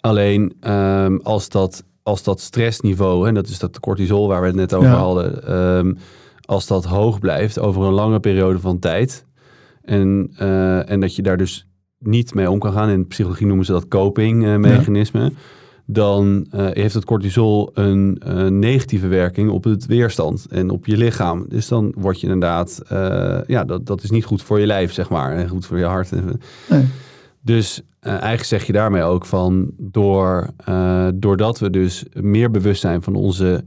Alleen 0.00 0.52
um, 0.60 1.20
als, 1.22 1.48
dat, 1.48 1.84
als 2.02 2.22
dat 2.22 2.40
stressniveau, 2.40 3.28
en 3.28 3.34
dat 3.34 3.48
is 3.48 3.58
dat 3.58 3.80
cortisol 3.80 4.28
waar 4.28 4.40
we 4.40 4.46
het 4.46 4.56
net 4.56 4.74
over 4.74 4.88
hadden, 4.88 5.56
um, 5.56 5.98
als 6.44 6.66
dat 6.66 6.84
hoog 6.84 7.18
blijft 7.18 7.58
over 7.58 7.82
een 7.82 7.92
lange 7.92 8.20
periode 8.20 8.58
van 8.58 8.78
tijd. 8.78 9.24
En, 9.86 10.30
uh, 10.40 10.90
en 10.90 11.00
dat 11.00 11.16
je 11.16 11.22
daar 11.22 11.36
dus 11.36 11.68
niet 11.98 12.34
mee 12.34 12.50
om 12.50 12.58
kan 12.58 12.72
gaan. 12.72 12.88
In 12.88 13.06
psychologie 13.06 13.46
noemen 13.46 13.64
ze 13.64 13.72
dat 13.72 13.88
coping-mechanisme. 13.88 15.20
Ja 15.20 15.30
dan 15.88 16.46
uh, 16.54 16.66
heeft 16.72 16.94
het 16.94 17.04
cortisol 17.04 17.70
een 17.74 18.22
uh, 18.26 18.46
negatieve 18.46 19.06
werking 19.06 19.50
op 19.50 19.64
het 19.64 19.86
weerstand 19.86 20.46
en 20.50 20.70
op 20.70 20.86
je 20.86 20.96
lichaam. 20.96 21.46
Dus 21.48 21.68
dan 21.68 21.94
word 21.96 22.20
je 22.20 22.26
inderdaad, 22.26 22.82
ja, 23.46 23.64
dat, 23.64 23.86
dat 23.86 24.02
is 24.02 24.10
niet 24.10 24.24
goed 24.24 24.42
voor 24.42 24.60
je 24.60 24.66
lijf, 24.66 24.92
zeg 24.92 25.08
maar, 25.08 25.32
en 25.32 25.48
goed 25.48 25.66
voor 25.66 25.78
je 25.78 25.84
hart. 25.84 26.10
Nee. 26.70 26.84
Dus 27.40 27.82
eigenlijk 28.00 28.44
zeg 28.44 28.64
je 28.64 28.72
daarmee 28.72 29.02
ook 29.02 29.26
van, 29.26 29.70
door, 29.78 30.50
doordat 31.14 31.58
we 31.58 31.70
dus 31.70 32.04
meer 32.12 32.50
bewust 32.50 32.80
zijn 32.80 33.02
van 33.02 33.14
onze 33.14 33.64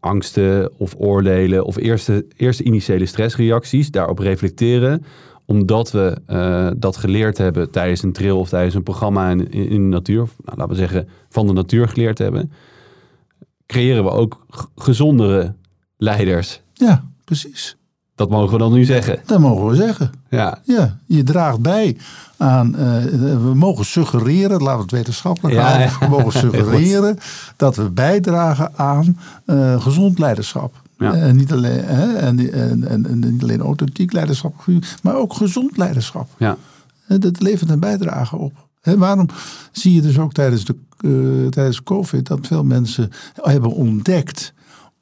angsten 0.00 0.78
of 0.78 0.94
oordelen 0.98 1.64
of 1.64 1.76
eerste, 1.76 2.26
eerste 2.36 2.62
initiële 2.62 3.06
stressreacties, 3.06 3.90
daarop 3.90 4.18
reflecteren, 4.18 5.04
omdat 5.44 5.90
we 5.90 6.16
uh, 6.30 6.70
dat 6.76 6.96
geleerd 6.96 7.38
hebben 7.38 7.70
tijdens 7.70 8.02
een 8.02 8.12
trail 8.12 8.38
of 8.38 8.48
tijdens 8.48 8.74
een 8.74 8.82
programma 8.82 9.30
in, 9.30 9.50
in, 9.50 9.68
de 9.68 9.96
natuur, 9.96 10.28
nou, 10.44 10.58
laten 10.58 10.68
we 10.68 10.74
zeggen 10.74 11.08
van 11.28 11.46
de 11.46 11.52
natuur 11.52 11.88
geleerd 11.88 12.18
hebben, 12.18 12.52
creëren 13.66 14.04
we 14.04 14.10
ook 14.10 14.46
gezondere 14.76 15.54
leiders. 15.96 16.62
Ja, 16.72 17.04
precies. 17.24 17.76
Dat 18.14 18.30
mogen 18.30 18.52
we 18.52 18.58
dan 18.58 18.72
nu 18.72 18.84
zeggen. 18.84 19.18
Dat 19.26 19.40
mogen 19.40 19.66
we 19.66 19.74
zeggen. 19.74 20.12
Ja. 20.28 20.58
ja 20.62 20.98
je 21.06 21.22
draagt 21.22 21.60
bij 21.60 21.96
aan. 22.36 22.66
Uh, 22.68 23.04
we 23.36 23.52
mogen 23.54 23.84
suggereren, 23.84 24.62
laten 24.62 24.76
we 24.76 24.82
het 24.82 24.90
wetenschappelijk 24.90 25.54
ja, 25.54 25.62
houden. 25.62 25.98
We 26.00 26.08
mogen 26.08 26.32
suggereren 26.50 27.18
dat 27.56 27.76
we 27.76 27.90
bijdragen 27.90 28.70
aan 28.76 29.18
uh, 29.46 29.80
gezond 29.80 30.18
leiderschap. 30.18 30.74
Ja. 30.98 31.14
En, 31.14 31.36
niet 31.36 31.52
alleen, 31.52 31.84
hè, 31.84 32.12
en, 32.12 32.52
en, 32.52 33.06
en, 33.06 33.18
niet 33.18 33.42
alleen 33.42 33.60
authentiek 33.60 34.12
leiderschap, 34.12 34.64
maar 35.02 35.16
ook 35.16 35.34
gezond 35.34 35.76
leiderschap. 35.76 36.28
Ja. 36.36 36.56
Dat 37.06 37.40
levert 37.40 37.70
een 37.70 37.80
bijdrage 37.80 38.36
op. 38.36 38.52
He, 38.80 38.98
waarom 38.98 39.28
zie 39.72 39.94
je 39.94 40.00
dus 40.00 40.18
ook 40.18 40.32
tijdens, 40.32 40.64
de, 40.64 40.76
uh, 41.00 41.48
tijdens 41.48 41.82
COVID 41.82 42.26
dat 42.26 42.46
veel 42.46 42.64
mensen 42.64 43.10
hebben 43.34 43.70
ontdekt 43.70 44.52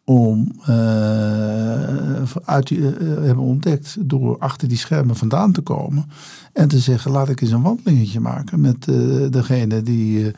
om 0.05 0.53
uh, 0.69 2.23
uit 2.45 2.71
uh, 2.71 2.87
hebben 2.99 3.45
ontdekt 3.45 3.97
door 4.01 4.39
achter 4.39 4.69
die 4.69 4.79
schermen 4.79 5.17
vandaan 5.17 5.53
te 5.53 5.61
komen 5.61 6.11
en 6.53 6.69
te 6.69 6.79
zeggen 6.79 7.11
laat 7.11 7.29
ik 7.29 7.41
eens 7.41 7.51
een 7.51 7.63
wandelingetje 7.63 8.21
maken 8.21 8.61
met 8.61 8.85
degene 9.31 9.83
die 9.83 10.33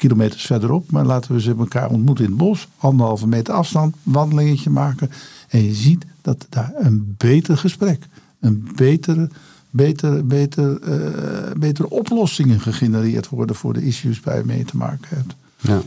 kilometers 0.00 0.46
verderop. 0.46 0.90
Maar 0.90 1.04
laten 1.04 1.34
we 1.34 1.40
ze 1.40 1.54
elkaar 1.58 1.90
ontmoeten 1.90 2.24
in 2.24 2.30
het 2.30 2.38
bos. 2.40 2.68
Anderhalve 2.76 3.28
meter 3.28 3.54
afstand, 3.54 3.96
wandelingetje 4.02 4.70
maken. 4.70 5.10
En 5.48 5.64
je 5.64 5.74
ziet 5.74 6.04
dat 6.22 6.46
daar 6.48 6.72
een 6.74 7.14
beter 7.16 7.56
gesprek, 7.56 8.06
een 8.40 8.68
betere, 8.76 9.28
beter, 9.70 10.26
beter, 10.26 10.80
uh, 10.88 11.52
betere 11.56 11.90
oplossingen 11.90 12.60
gegenereerd 12.60 13.28
worden 13.28 13.56
voor 13.56 13.72
de 13.72 13.86
issues 13.86 14.20
waar 14.20 14.36
je 14.36 14.44
mee 14.44 14.64
te 14.64 14.76
maken 14.76 15.16
hebt. 15.16 15.34
Ja. 15.60 15.82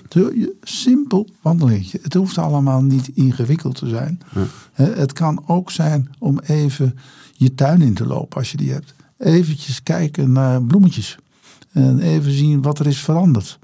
Simpel 0.61 1.29
wandelingetje. 1.41 1.99
Het 2.01 2.13
hoeft 2.13 2.37
allemaal 2.37 2.81
niet 2.81 3.07
ingewikkeld 3.13 3.75
te 3.75 3.87
zijn. 3.87 4.19
Ja. 4.33 4.45
Het 4.83 5.13
kan 5.13 5.43
ook 5.47 5.71
zijn 5.71 6.09
om 6.19 6.39
even 6.39 6.97
je 7.33 7.55
tuin 7.55 7.81
in 7.81 7.93
te 7.93 8.05
lopen 8.05 8.37
als 8.37 8.51
je 8.51 8.57
die 8.57 8.71
hebt. 8.71 8.93
Eventjes 9.17 9.83
kijken 9.83 10.31
naar 10.31 10.63
bloemetjes. 10.63 11.17
En 11.71 11.99
even 11.99 12.31
zien 12.31 12.61
wat 12.61 12.79
er 12.79 12.87
is 12.87 12.99
veranderd 12.99 13.59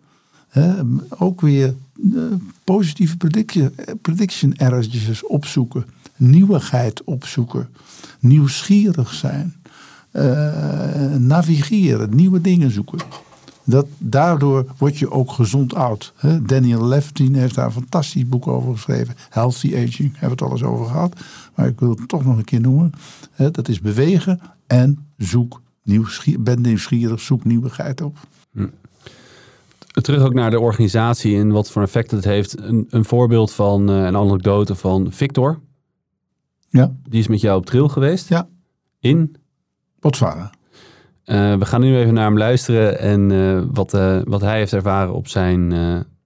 ook 1.10 1.42
weer 1.42 1.76
uh, 1.96 2.24
positieve 2.64 3.18
prediction, 3.18 3.76
prediction 4.02 4.56
errors 4.56 5.24
opzoeken. 5.24 5.86
Nieuwigheid 6.16 7.04
opzoeken. 7.04 7.70
Nieuwsgierig 8.20 9.14
zijn. 9.14 9.56
Uh, 10.14 11.16
navigeren. 11.16 12.16
Nieuwe 12.16 12.42
dingen 12.42 12.72
zoeken. 12.72 13.00
Dat, 13.70 13.86
daardoor 13.98 14.66
word 14.78 14.98
je 14.98 15.12
ook 15.12 15.32
gezond 15.32 15.74
oud. 15.74 16.14
Daniel 16.42 16.86
Levine 16.86 17.38
heeft 17.38 17.56
daar 17.56 17.66
een 17.66 17.72
fantastisch 17.72 18.28
boek 18.28 18.48
over 18.48 18.72
geschreven. 18.74 19.16
Healthy 19.30 19.68
Aging, 19.68 20.12
hebben 20.12 20.20
we 20.20 20.30
het 20.30 20.42
al 20.42 20.52
eens 20.52 20.64
over 20.64 20.86
gehad. 20.86 21.14
Maar 21.56 21.68
ik 21.68 21.80
wil 21.80 21.90
het 21.90 22.08
toch 22.08 22.26
nog 22.26 22.38
een 22.38 22.44
keer 22.44 22.62
noemen. 22.62 22.92
Dat 23.36 23.68
is 23.68 23.82
bewegen 23.82 24.40
en 24.68 25.08
zoek 25.18 25.62
nieuwsgierig. 25.84 26.42
Ben 26.42 26.62
nieuwsgierig, 26.62 27.20
zoek 27.20 27.44
nieuwigheid 27.44 28.02
op. 28.02 28.18
Hm 28.52 28.66
terug 30.02 30.24
ook 30.24 30.34
naar 30.34 30.52
de 30.52 30.60
organisatie 30.60 31.38
en 31.38 31.52
wat 31.52 31.72
voor 31.72 31.82
effect 31.82 32.12
het 32.12 32.24
heeft. 32.24 32.60
Een, 32.60 32.88
een 32.90 33.06
voorbeeld 33.06 33.52
van 33.52 33.90
uh, 33.90 34.06
een 34.06 34.16
anekdote 34.16 34.76
van 34.76 35.12
Victor. 35.12 35.60
Ja. 36.70 36.96
Die 37.10 37.20
is 37.20 37.28
met 37.28 37.42
jou 37.42 37.58
op 37.58 37.66
trail 37.66 37.90
geweest. 37.90 38.30
Ja. 38.30 38.48
In? 39.00 39.36
Botswana. 40.00 40.52
Uh, 41.30 41.56
we 41.56 41.66
gaan 41.66 41.82
nu 41.82 41.98
even 41.98 42.14
naar 42.14 42.26
hem 42.26 42.38
luisteren 42.38 43.00
en 43.00 43.30
uh, 43.30 43.62
wat, 43.72 43.92
wat 44.24 44.42
hij 44.42 44.58
heeft 44.58 44.74
ervaren 44.74 45.14
op 45.14 45.28
zijn, 45.28 45.68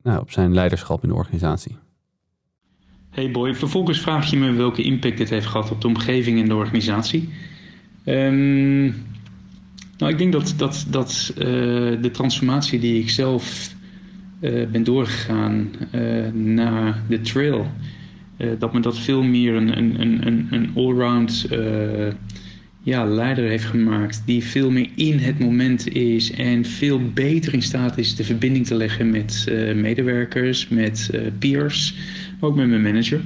nou, 0.04 0.20
op 0.20 0.32
zijn 0.32 0.54
leiderschap 0.54 1.04
in 1.04 1.10
de 1.10 1.16
organisatie. 1.16 1.78
Hey 3.10 3.32
boy, 3.32 3.56
vervolgens 3.56 4.00
vraag 4.00 4.30
je 4.30 4.38
me 4.38 4.52
welke 4.52 4.84
impact 4.84 5.18
dit 5.18 5.30
heeft 5.30 5.46
gehad 5.46 5.72
op 5.72 5.82
de 5.82 5.88
omgeving 5.88 6.39
en 6.39 6.48
de 6.48 6.56
organisatie. 6.56 7.30
Um, 8.06 8.84
nou, 9.98 10.12
ik 10.12 10.18
denk 10.18 10.32
dat, 10.32 10.54
dat, 10.58 10.86
dat 10.89 11.32
de 12.02 12.10
transformatie 12.12 12.80
die 12.80 13.02
ik 13.02 13.10
zelf 13.10 13.74
ben 14.72 14.84
doorgegaan 14.84 15.70
naar 16.34 17.02
de 17.08 17.22
trail, 17.22 17.68
dat 18.60 18.74
me 18.74 18.80
dat 18.80 19.00
veel 19.00 19.24
meer 19.24 19.56
een, 19.56 19.78
een, 19.78 20.02
een, 20.02 20.48
een 20.52 20.72
allround 20.76 21.48
ja, 22.84 23.06
leider 23.06 23.50
heeft 23.50 23.65
gemaakt. 23.65 24.22
Die 24.26 24.43
veel 24.43 24.72
meer 24.72 24.89
in 24.96 25.17
het 25.17 25.39
moment 25.39 25.93
is 25.93 26.32
en 26.32 26.65
veel 26.65 27.02
beter 27.13 27.54
in 27.54 27.62
staat 27.62 27.98
is 27.98 28.15
de 28.15 28.24
verbinding 28.24 28.65
te 28.65 28.76
leggen 28.76 29.10
met 29.10 29.46
uh, 29.50 29.76
medewerkers, 29.76 30.67
met 30.67 31.10
uh, 31.13 31.22
peers, 31.39 31.96
ook 32.39 32.56
met 32.56 32.67
mijn 32.67 32.82
manager. 32.82 33.22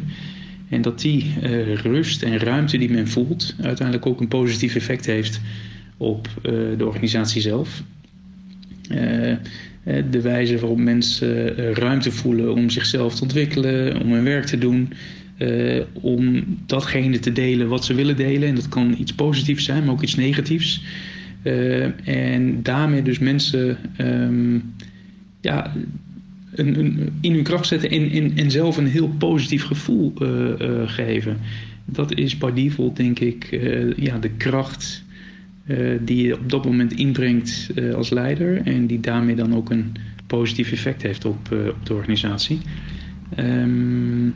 En 0.70 0.82
dat 0.82 1.02
die 1.02 1.34
uh, 1.44 1.76
rust 1.76 2.24
en 2.24 2.38
ruimte 2.38 2.78
die 2.78 2.92
men 2.92 3.08
voelt 3.08 3.56
uiteindelijk 3.62 4.08
ook 4.08 4.20
een 4.20 4.28
positief 4.28 4.76
effect 4.76 5.06
heeft 5.06 5.42
op 5.98 6.30
de 6.78 6.86
organisatie 6.86 7.42
zelf. 7.42 7.84
de 10.10 10.22
wijze 10.22 10.60
waarop 10.60 10.78
mensen 10.78 11.56
ruimte 11.74 12.12
voelen 12.12 12.54
om 12.54 12.70
zichzelf 12.70 13.16
te 13.16 13.22
ontwikkelen, 13.22 14.02
om 14.02 14.12
hun 14.12 14.24
werk 14.24 14.46
te 14.46 14.58
doen. 14.58 14.94
Uh, 15.38 15.82
om 15.94 16.44
datgene 16.66 17.20
te 17.20 17.32
delen 17.32 17.68
wat 17.68 17.86
ze 17.86 17.94
willen 17.94 18.16
delen. 18.16 18.48
En 18.48 18.56
dat 18.56 18.70
kan 18.70 18.96
iets 19.00 19.14
positiefs 19.14 19.66
zijn, 19.66 19.84
maar 19.84 19.94
ook 19.94 20.02
iets 20.02 20.16
negatiefs. 20.16 20.84
Uh, 21.44 22.08
en 22.08 22.64
daarmee 22.64 23.02
dus 23.02 23.20
mensen 23.20 23.78
um, 23.98 24.74
ja, 25.42 25.74
in 27.22 27.34
hun 27.34 27.44
kracht 27.44 27.68
zetten 27.68 27.90
en, 27.90 28.32
en, 28.36 28.52
zelf 28.52 28.78
een 28.78 28.88
heel 28.88 29.08
positief 29.08 29.64
gevoel 29.64 30.14
uh, 30.22 30.90
geven. 30.90 31.38
Dat 31.86 32.14
is 32.14 32.38
by 32.38 32.52
default, 32.52 32.96
denk 32.96 33.20
ik, 33.20 33.60
ja, 33.98 34.18
de 34.18 34.30
kracht 34.30 35.04
die 36.00 36.26
je 36.26 36.40
op 36.40 36.50
dat 36.50 36.66
moment 36.66 36.94
inbrengt 36.94 37.70
als 37.96 38.10
leider. 38.10 38.62
En 38.62 38.88
die 38.88 39.00
daarmee 39.00 39.36
dan 39.36 39.56
ook 39.56 39.70
een 39.70 39.92
positief 40.28 40.72
effect 40.72 41.02
heeft 41.02 41.26
op, 41.26 41.52
op 41.52 41.86
de 41.86 41.94
organisatie. 41.94 42.60
Um, 43.40 44.34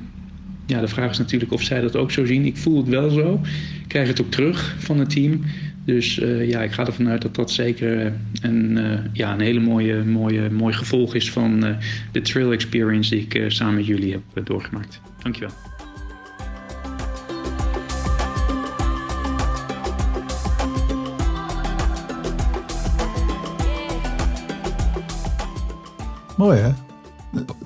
ja, 0.72 0.80
de 0.80 0.88
vraag 0.88 1.10
is 1.10 1.18
natuurlijk 1.18 1.52
of 1.52 1.64
zij 1.64 1.82
dat 1.82 1.96
ook 1.96 2.12
zo 2.12 2.26
zien. 2.26 2.46
Ik 2.46 2.58
voel 2.58 2.78
het 2.78 2.88
wel 2.88 3.10
zo. 3.10 3.42
Ik 3.82 3.88
krijg 3.88 4.08
het 4.08 4.22
ook 4.22 4.32
terug 4.32 4.76
van 4.80 5.00
het 5.00 5.10
team. 5.10 5.42
Dus 5.86 6.20
uh, 6.20 6.50
ja, 6.50 6.62
ik 6.62 6.72
ga 6.72 6.86
ervan 6.86 7.10
uit 7.10 7.22
dat 7.22 7.36
dat 7.36 7.52
zeker 7.52 8.14
een, 8.42 8.78
uh, 8.78 9.00
ja, 9.14 9.34
een 9.34 9.40
hele 9.40 9.60
mooie, 9.60 10.04
mooie, 10.04 10.50
mooi 10.50 10.74
gevolg 10.74 11.16
is 11.16 11.32
van 11.32 11.78
de 12.12 12.22
trail 12.22 12.52
experience 12.52 13.16
die 13.16 13.28
ik 13.30 13.52
samen 13.52 13.76
met 13.76 13.86
jullie 13.86 14.12
heb 14.34 14.46
doorgemaakt. 14.46 15.02
Dankjewel. 15.24 15.54
Mooi 26.38 26.60
hè? 26.60 26.91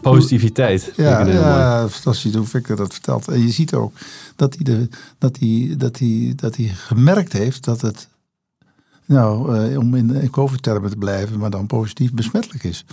Positiviteit. 0.01 0.93
Ja, 0.95 1.25
ja 1.25 1.89
fantastisch 1.89 2.34
hoe 2.34 2.45
Victor 2.45 2.75
dat 2.75 2.93
vertelt. 2.93 3.28
En 3.28 3.41
je 3.41 3.51
ziet 3.51 3.73
ook 3.73 3.93
dat 4.36 4.56
hij, 4.56 4.63
de, 4.63 4.89
dat 5.17 5.38
hij, 5.39 5.73
dat 5.78 5.99
hij, 5.99 6.34
dat 6.36 6.56
hij 6.56 6.65
gemerkt 6.65 7.34
heeft 7.34 7.63
dat 7.63 7.82
het, 7.82 8.08
nou, 9.06 9.58
eh, 9.58 9.78
om 9.78 9.95
in, 9.95 10.30
COVID-termen 10.30 10.89
te 10.89 10.97
blijven, 10.97 11.39
maar 11.39 11.49
dan 11.49 11.67
positief 11.67 12.13
besmettelijk 12.13 12.63
is. 12.63 12.86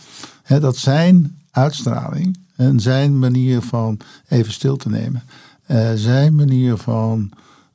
He, 0.43 0.61
dat 0.61 0.77
zijn 0.77 1.39
uitstraling 1.51 2.39
en 2.57 2.81
zijn 2.81 3.19
manier 3.19 3.61
van 3.61 3.99
even 4.29 4.53
stil 4.53 4.77
te 4.77 4.89
nemen, 4.89 5.23
uh, 5.67 5.91
zijn 5.95 6.35
manier 6.35 6.77
van 6.77 7.31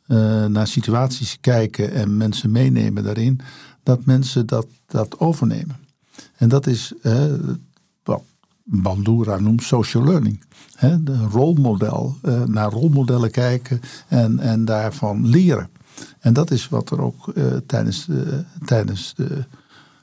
uh, 0.07 0.45
naar 0.45 0.67
situaties 0.67 1.37
kijken 1.41 1.91
en 1.91 2.17
mensen 2.17 2.51
meenemen 2.51 3.03
daarin, 3.03 3.39
dat 3.83 4.05
mensen 4.05 4.45
dat, 4.45 4.67
dat 4.85 5.19
overnemen. 5.19 5.75
En 6.35 6.49
dat 6.49 6.67
is, 6.67 6.93
Bandura 8.69 9.39
noemt 9.39 9.63
social 9.63 10.03
learning. 10.03 10.43
He, 10.75 11.03
de 11.03 11.17
rolmodel, 11.17 12.17
uh, 12.23 12.43
naar 12.43 12.71
rolmodellen 12.71 13.31
kijken 13.31 13.79
en, 14.07 14.39
en 14.39 14.65
daarvan 14.65 15.27
leren. 15.27 15.69
En 16.19 16.33
dat 16.33 16.51
is 16.51 16.69
wat 16.69 16.89
er 16.89 17.01
ook 17.01 17.31
uh, 17.35 17.45
tijdens, 17.65 18.05
de, 18.05 18.43
tijdens 18.65 19.13
de, 19.15 19.45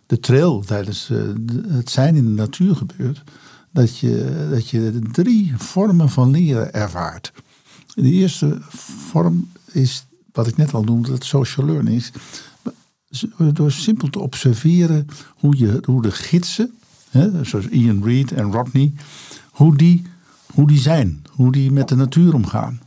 de 0.07 0.21
trail, 0.21 0.61
tijdens 0.61 1.11
het 1.69 1.91
zijn 1.91 2.17
in 2.17 2.25
de 2.25 2.31
natuur 2.31 2.77
gebeurt. 2.77 3.23
Dat 3.73 3.99
je, 3.99 4.47
dat 4.51 4.69
je 4.69 4.99
drie 5.13 5.53
vormen 5.57 6.11
van 6.11 6.31
leren 6.31 6.73
ervaart. 6.73 7.33
De 7.95 8.11
eerste 8.11 8.59
vorm 9.11 9.49
is, 9.73 10.07
wat 10.33 10.47
ik 10.47 10.57
net 10.57 10.75
al 10.75 10.83
noemde, 10.83 11.13
het 11.13 11.25
social 11.25 11.67
learning. 11.67 11.97
Is 11.97 12.13
door 13.53 13.71
simpel 13.71 14.11
te 14.11 14.19
observeren 14.19 15.07
hoe, 15.29 15.57
je, 15.57 15.83
hoe 15.85 16.03
de 16.03 16.11
gidsen 16.11 16.75
hè, 17.15 17.45
zoals 17.45 17.69
Ian 17.69 18.05
Reid 18.05 18.33
en 18.33 18.53
Rodney, 18.53 18.93
hoe 19.51 19.77
die, 19.77 20.03
hoe 20.53 20.67
die 20.67 20.79
zijn, 20.79 21.23
hoe 21.31 21.53
die 21.53 21.73
met 21.73 21.89
de 21.89 21.97
natuur 21.97 22.35
omgaan. 22.35 22.81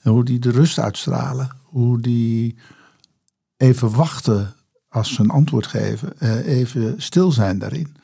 En 0.00 0.10
hoe 0.10 0.24
die 0.24 0.38
de 0.38 0.50
rust 0.50 0.78
uitstralen, 0.78 1.56
hoe 1.62 2.00
die 2.00 2.56
even 3.56 3.90
wachten 3.90 4.54
als 4.88 5.14
ze 5.14 5.20
een 5.20 5.30
antwoord 5.30 5.66
geven, 5.66 6.20
eh, 6.20 6.46
even 6.46 6.94
stil 7.02 7.32
zijn 7.32 7.58
daarin. 7.58 7.96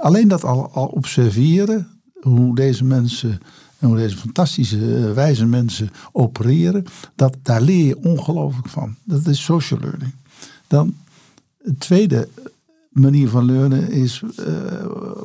Alleen 0.00 0.28
dat 0.28 0.44
al, 0.44 0.70
al 0.72 0.86
observeren, 0.86 1.88
hoe 2.20 2.54
deze 2.54 2.84
mensen 2.84 3.40
en 3.78 3.88
hoe 3.88 3.96
deze 3.96 4.16
fantastische, 4.16 5.06
eh, 5.06 5.12
wijze 5.12 5.46
mensen 5.46 5.90
opereren, 6.12 6.84
dat, 7.14 7.36
daar 7.42 7.60
leer 7.60 7.86
je 7.86 8.02
ongelooflijk 8.02 8.68
van. 8.68 8.96
Dat 9.04 9.26
is 9.26 9.44
social 9.44 9.80
learning. 9.80 10.12
Dan 10.66 10.94
het 11.62 11.80
tweede 11.80 12.28
manier 12.94 13.28
van 13.28 13.44
leren 13.44 13.90
is 13.90 14.22
uh, 14.22 14.46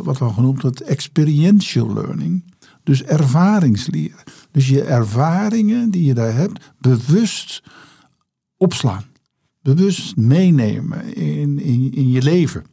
wat 0.03 0.17
we 0.17 0.29
genoemd 0.29 0.61
wordt 0.61 0.81
experiential 0.81 1.93
learning. 1.93 2.43
Dus 2.83 3.03
ervaringsleren. 3.03 4.23
Dus 4.51 4.67
je 4.67 4.83
ervaringen 4.83 5.91
die 5.91 6.03
je 6.03 6.13
daar 6.13 6.33
hebt, 6.33 6.73
bewust 6.79 7.63
opslaan. 8.57 9.03
Bewust 9.61 10.15
meenemen 10.15 11.15
in, 11.15 11.59
in, 11.59 11.91
in 11.91 12.09
je 12.09 12.21
leven. 12.21 12.63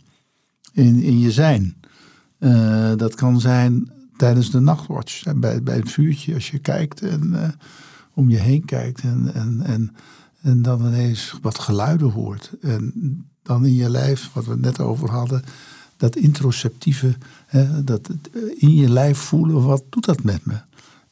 In, 0.72 1.02
in 1.02 1.18
je 1.18 1.30
zijn. 1.30 1.76
Uh, 2.38 2.92
dat 2.96 3.14
kan 3.14 3.40
zijn 3.40 3.92
tijdens 4.16 4.50
de 4.50 4.60
nachtwatch. 4.60 5.22
Bij, 5.36 5.62
bij 5.62 5.76
het 5.76 5.90
vuurtje 5.90 6.34
als 6.34 6.50
je 6.50 6.58
kijkt 6.58 7.00
en 7.00 7.30
uh, 7.32 7.48
om 8.14 8.30
je 8.30 8.38
heen 8.38 8.64
kijkt. 8.64 9.00
En, 9.00 9.34
en, 9.34 9.60
en, 9.62 9.94
en 10.42 10.62
dan 10.62 10.86
ineens 10.86 11.38
wat 11.42 11.58
geluiden 11.58 12.10
hoort. 12.10 12.52
En 12.60 12.92
dan 13.46 13.66
in 13.66 13.74
je 13.74 13.90
lijf, 13.90 14.30
wat 14.32 14.44
we 14.44 14.50
het 14.50 14.60
net 14.60 14.80
over 14.80 15.10
hadden, 15.10 15.44
dat 15.96 16.16
introceptieve, 16.16 17.16
hè, 17.46 17.84
dat 17.84 18.08
in 18.56 18.74
je 18.74 18.88
lijf 18.88 19.18
voelen, 19.18 19.62
wat 19.62 19.82
doet 19.88 20.04
dat 20.04 20.22
met 20.22 20.44
me? 20.46 20.60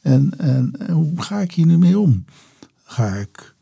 En, 0.01 0.33
en, 0.37 0.91
hoe 0.91 1.21
ga 1.21 1.39
ik 1.39 1.51
hier 1.51 1.65
nu 1.65 1.77
mee 1.77 1.99
om? 1.99 2.25
Ga 2.83 3.13
ik 3.13 3.55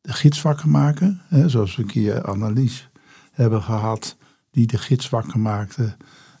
de 0.00 0.12
gids 0.12 0.42
wakker 0.42 0.68
maken, 0.68 1.20
hè, 1.28 1.48
zoals 1.48 1.76
we 1.76 1.82
een 1.82 1.88
keer 1.88 2.22
Annelies 2.22 2.88
hebben 3.32 3.62
gehad, 3.62 4.16
die 4.50 4.66
de 4.66 4.78
gids 4.78 5.08
wakker 5.08 5.40
maakte. 5.40 5.96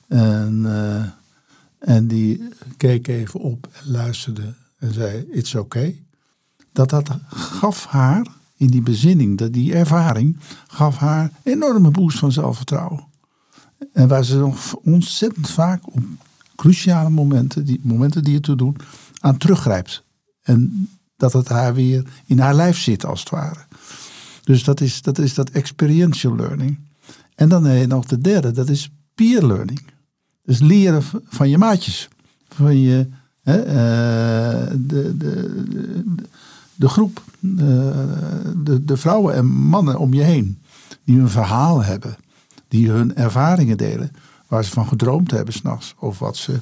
En, 0.08 0.62
uh, 0.64 1.04
en 1.78 2.06
die 2.06 2.48
keek 2.76 3.08
even 3.08 3.40
op 3.40 3.68
en 3.72 3.90
luisterde 3.90 4.54
en 4.78 4.92
zei, 4.92 5.26
it's 5.30 5.54
okay. 5.54 6.04
Dat 6.72 6.90
dat 6.90 7.10
gaf 7.28 7.86
haar 7.86 8.26
in 8.56 8.66
die 8.66 8.82
bezinning, 8.82 9.38
dat 9.38 9.52
die 9.52 9.74
ervaring, 9.74 10.36
gaf 10.66 10.96
haar 10.96 11.30
enorme 11.42 11.90
boost 11.90 12.18
van 12.18 12.32
zelfvertrouwen. 12.32 13.04
En 13.92 14.08
waar 14.08 14.24
ze 14.24 14.38
nog 14.38 14.74
ontzettend 14.74 15.50
vaak 15.50 15.86
op 15.86 16.02
cruciale 16.56 17.10
momenten, 17.10 17.64
die 17.64 17.80
momenten 17.82 18.24
die 18.24 18.32
je 18.32 18.40
te 18.40 18.54
doen, 18.54 18.76
aan 19.20 19.36
teruggrijpt. 19.36 20.04
En 20.42 20.88
dat 21.16 21.32
het 21.32 21.48
haar 21.48 21.74
weer 21.74 22.04
in 22.26 22.38
haar 22.38 22.54
lijf 22.54 22.78
zit, 22.78 23.04
als 23.04 23.20
het 23.20 23.30
ware. 23.30 23.64
Dus 24.42 24.64
dat 24.64 24.80
is 24.80 25.02
dat, 25.02 25.18
is 25.18 25.34
dat 25.34 25.50
experiential 25.50 26.36
learning. 26.36 26.78
En 27.34 27.48
dan 27.48 27.64
heb 27.64 27.80
je 27.80 27.86
nog 27.86 28.04
de 28.04 28.18
derde, 28.18 28.50
dat 28.50 28.68
is 28.68 28.90
peer 29.14 29.46
learning. 29.46 29.82
Dus 30.42 30.60
leren 30.60 31.02
van 31.24 31.48
je 31.48 31.58
maatjes. 31.58 32.08
Van 32.48 32.78
je, 32.80 33.08
hè, 33.42 33.62
de, 34.86 35.16
de, 35.16 35.16
de, 35.16 36.24
de 36.74 36.88
groep, 36.88 37.22
de, 37.40 38.84
de 38.84 38.96
vrouwen 38.96 39.34
en 39.34 39.46
mannen 39.46 39.98
om 39.98 40.14
je 40.14 40.22
heen, 40.22 40.62
die 41.04 41.16
hun 41.16 41.28
verhalen 41.28 41.84
hebben, 41.84 42.16
die 42.68 42.90
hun 42.90 43.16
ervaringen 43.16 43.76
delen, 43.76 44.10
waar 44.48 44.64
ze 44.64 44.70
van 44.70 44.88
gedroomd 44.88 45.30
hebben 45.30 45.54
s'nachts, 45.54 45.94
of 45.98 46.18
wat 46.18 46.36
ze 46.36 46.60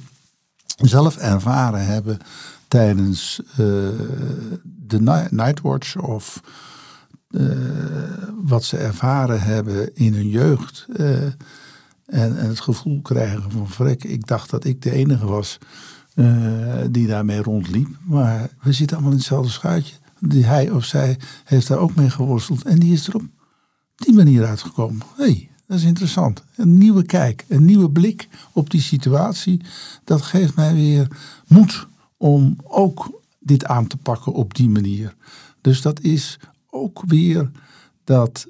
zelf 0.76 1.16
ervaren 1.16 1.86
hebben 1.86 2.18
tijdens 2.68 3.40
uh, 3.50 3.56
de 4.62 5.28
Nightwatch 5.30 5.96
of 5.96 6.42
uh, 7.30 7.50
wat 8.42 8.64
ze 8.64 8.76
ervaren 8.76 9.42
hebben 9.42 9.96
in 9.96 10.14
hun 10.14 10.28
jeugd. 10.28 10.86
En, 10.96 11.36
en, 12.06 12.48
het 12.48 12.60
gevoel 12.60 13.00
krijgen 13.00 13.50
van 13.50 13.68
vrek, 13.68 14.04
ik 14.04 14.26
dacht 14.26 14.50
dat 14.50 14.64
ik 14.64 14.82
de 14.82 14.90
enige 14.90 15.26
was 15.26 15.58
die 16.90 17.06
daarmee 17.06 17.42
rondliep. 17.42 17.88
Maar 18.02 18.50
we 18.62 18.72
zitten 18.72 18.96
allemaal 18.96 19.12
in 19.12 19.18
hetzelfde 19.18 19.52
schuitje 19.52 19.94
die 20.28 20.44
hij 20.44 20.70
of 20.70 20.84
zij 20.84 21.18
heeft 21.44 21.68
daar 21.68 21.78
ook 21.78 21.94
mee 21.94 22.10
geworsteld. 22.10 22.62
En 22.62 22.78
die 22.78 22.92
is 22.92 23.06
er 23.06 23.14
op 23.14 23.24
die 23.94 24.14
manier 24.14 24.44
uitgekomen. 24.44 25.06
Hé, 25.16 25.24
hey, 25.24 25.50
dat 25.66 25.78
is 25.78 25.84
interessant. 25.84 26.42
Een 26.56 26.78
nieuwe 26.78 27.02
kijk, 27.02 27.44
een 27.48 27.64
nieuwe 27.64 27.90
blik 27.90 28.28
op 28.52 28.70
die 28.70 28.80
situatie. 28.80 29.60
Dat 30.04 30.22
geeft 30.22 30.54
mij 30.54 30.74
weer 30.74 31.08
moed 31.46 31.86
om 32.16 32.56
ook 32.62 33.20
dit 33.38 33.64
aan 33.64 33.86
te 33.86 33.96
pakken 33.96 34.32
op 34.32 34.54
die 34.54 34.68
manier. 34.68 35.14
Dus 35.60 35.82
dat 35.82 36.00
is 36.00 36.38
ook 36.70 37.02
weer 37.06 37.50
dat 38.04 38.46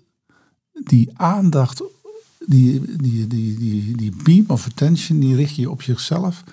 die 0.72 1.11
aandacht, 1.14 1.82
die, 2.46 2.96
die, 2.96 3.26
die, 3.26 3.58
die, 3.58 3.96
die 3.96 4.14
beam 4.22 4.44
of 4.46 4.66
attention, 4.66 5.20
die 5.20 5.37
richt 5.37 5.54
je 5.54 5.70
op 5.70 5.82
zichzelf. 5.82 6.44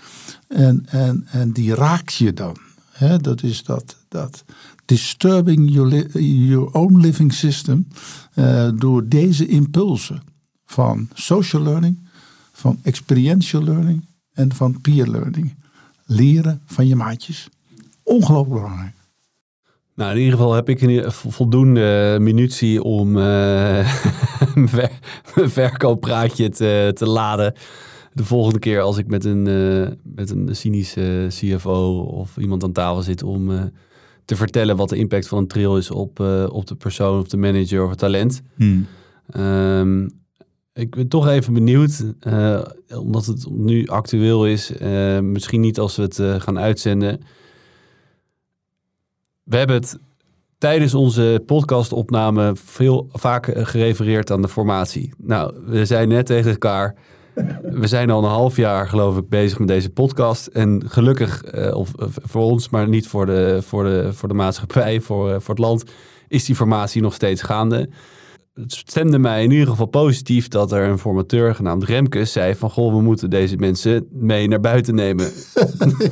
En, 0.47 0.85
en, 0.85 1.27
en 1.31 1.51
die 1.51 1.75
raakt 1.75 2.13
je 2.13 2.33
dan. 2.33 2.57
Dat 3.21 3.43
is 3.43 3.63
dat, 3.63 3.95
dat 4.07 4.43
disturbing 4.89 5.69
your, 5.71 6.19
your 6.21 6.71
own 6.73 6.99
living 6.99 7.33
system 7.33 7.87
eh, 8.33 8.69
door 8.75 9.07
deze 9.07 9.47
impulsen 9.47 10.21
van 10.65 11.09
social 11.13 11.61
learning, 11.63 11.99
van 12.51 12.79
experiential 12.83 13.63
learning 13.63 14.05
en 14.33 14.53
van 14.53 14.81
peer 14.81 15.07
learning. 15.07 15.55
Leren 16.05 16.61
van 16.65 16.87
je 16.87 16.95
maatjes. 16.95 17.49
Ongelooflijk 18.03 18.61
belangrijk. 18.61 18.93
Nou, 19.95 20.11
in 20.11 20.17
ieder 20.17 20.31
geval 20.33 20.53
heb 20.53 20.69
ik 20.69 21.03
vo- 21.11 21.29
voldoende 21.29 22.17
munitie 22.21 22.83
om 22.83 23.07
eh, 23.17 23.23
mijn 24.55 24.69
ver- 24.75 24.99
mijn 25.35 25.49
verkooppraatje 25.49 26.49
te, 26.49 26.91
te 26.95 27.05
laden. 27.05 27.53
De 28.13 28.23
volgende 28.25 28.59
keer 28.59 28.81
als 28.81 28.97
ik 28.97 29.07
met 29.07 29.25
een, 29.25 29.47
eh, 29.47 29.91
met 30.03 30.29
een 30.29 30.55
cynische 30.55 31.25
CFO 31.29 31.99
of 31.99 32.37
iemand 32.37 32.63
aan 32.63 32.71
tafel 32.71 33.01
zit 33.01 33.23
om 33.23 33.51
eh, 33.51 33.63
te 34.29 34.35
vertellen 34.35 34.75
wat 34.75 34.89
de 34.89 34.95
impact 34.95 35.27
van 35.27 35.37
een 35.37 35.47
trail 35.47 35.77
is 35.77 35.91
op, 35.91 36.19
eh, 36.19 36.45
op 36.51 36.67
de 36.67 36.75
persoon 36.75 37.19
of 37.19 37.27
de 37.27 37.37
manager 37.37 37.83
of 37.83 37.89
het 37.89 37.99
talent. 37.99 38.41
Ehm, 39.29 40.07
ik 40.73 40.95
ben 40.95 41.07
toch 41.07 41.27
even 41.27 41.53
benieuwd, 41.53 42.03
eh, 42.19 42.61
omdat 42.95 43.25
het 43.25 43.49
nu 43.49 43.87
actueel 43.87 44.47
is. 44.47 44.71
eh, 44.77 45.19
misschien 45.19 45.61
niet 45.61 45.79
als 45.79 45.95
we 45.95 46.01
het 46.01 46.21
gaan 46.43 46.59
uitzenden. 46.59 47.21
We 49.43 49.57
hebben 49.57 49.75
het 49.75 49.99
tijdens 50.57 50.93
onze 50.93 51.43
podcastopname 51.45 52.51
veel 52.55 53.09
vaak 53.11 53.49
gerefereerd 53.53 54.31
aan 54.31 54.41
de 54.41 54.47
formatie. 54.47 55.13
Nou, 55.17 55.53
we 55.65 55.85
zijn 55.85 56.07
net 56.07 56.25
tegen 56.25 56.51
elkaar. 56.51 56.95
We 57.61 57.87
zijn 57.87 58.09
al 58.09 58.23
een 58.23 58.29
half 58.29 58.55
jaar, 58.55 58.87
geloof 58.87 59.17
ik, 59.17 59.29
bezig 59.29 59.59
met 59.59 59.67
deze 59.67 59.89
podcast. 59.89 60.47
En 60.47 60.83
gelukkig, 60.85 61.43
eh, 61.43 61.75
of 61.75 61.93
eh, 61.95 62.07
voor 62.11 62.41
ons, 62.41 62.69
maar 62.69 62.87
niet 62.87 63.07
voor 63.07 63.25
de, 63.25 63.59
voor 63.65 63.83
de, 63.83 64.09
voor 64.13 64.27
de 64.27 64.33
maatschappij, 64.33 65.01
voor, 65.01 65.29
eh, 65.29 65.39
voor 65.39 65.55
het 65.55 65.63
land, 65.63 65.83
is 66.27 66.45
die 66.45 66.55
formatie 66.55 67.01
nog 67.01 67.13
steeds 67.13 67.41
gaande. 67.41 67.89
Het 68.53 68.73
stemde 68.73 69.19
mij 69.19 69.43
in 69.43 69.51
ieder 69.51 69.67
geval 69.67 69.85
positief 69.85 70.47
dat 70.47 70.71
er 70.71 70.89
een 70.89 70.97
formateur 70.97 71.55
genaamd 71.55 71.83
Remkes 71.83 72.31
zei 72.31 72.55
van... 72.55 72.69
goh, 72.69 72.93
we 72.93 73.01
moeten 73.01 73.29
deze 73.29 73.55
mensen 73.55 74.07
mee 74.11 74.47
naar 74.47 74.59
buiten 74.59 74.95
nemen. 74.95 75.31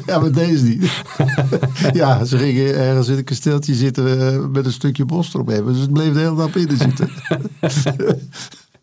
Ja, 0.06 0.19
maar 0.19 0.32
deze 0.32 0.63
niet. 0.63 1.03
ja, 1.93 2.25
ze 2.25 2.38
gingen 2.38 2.75
ergens 2.75 3.08
in 3.08 3.17
een 3.17 3.23
kasteeltje 3.23 3.73
zitten 3.73 4.51
met 4.51 4.65
een 4.65 4.71
stukje 4.71 5.06
bos 5.06 5.34
erop 5.34 5.47
hebben. 5.47 5.73
Dus 5.73 5.82
het 5.82 5.93
bleef 5.93 6.13
de 6.13 6.19
hele 6.19 6.36
dag 6.36 6.51
binnen 6.51 6.77
zitten. 6.77 7.10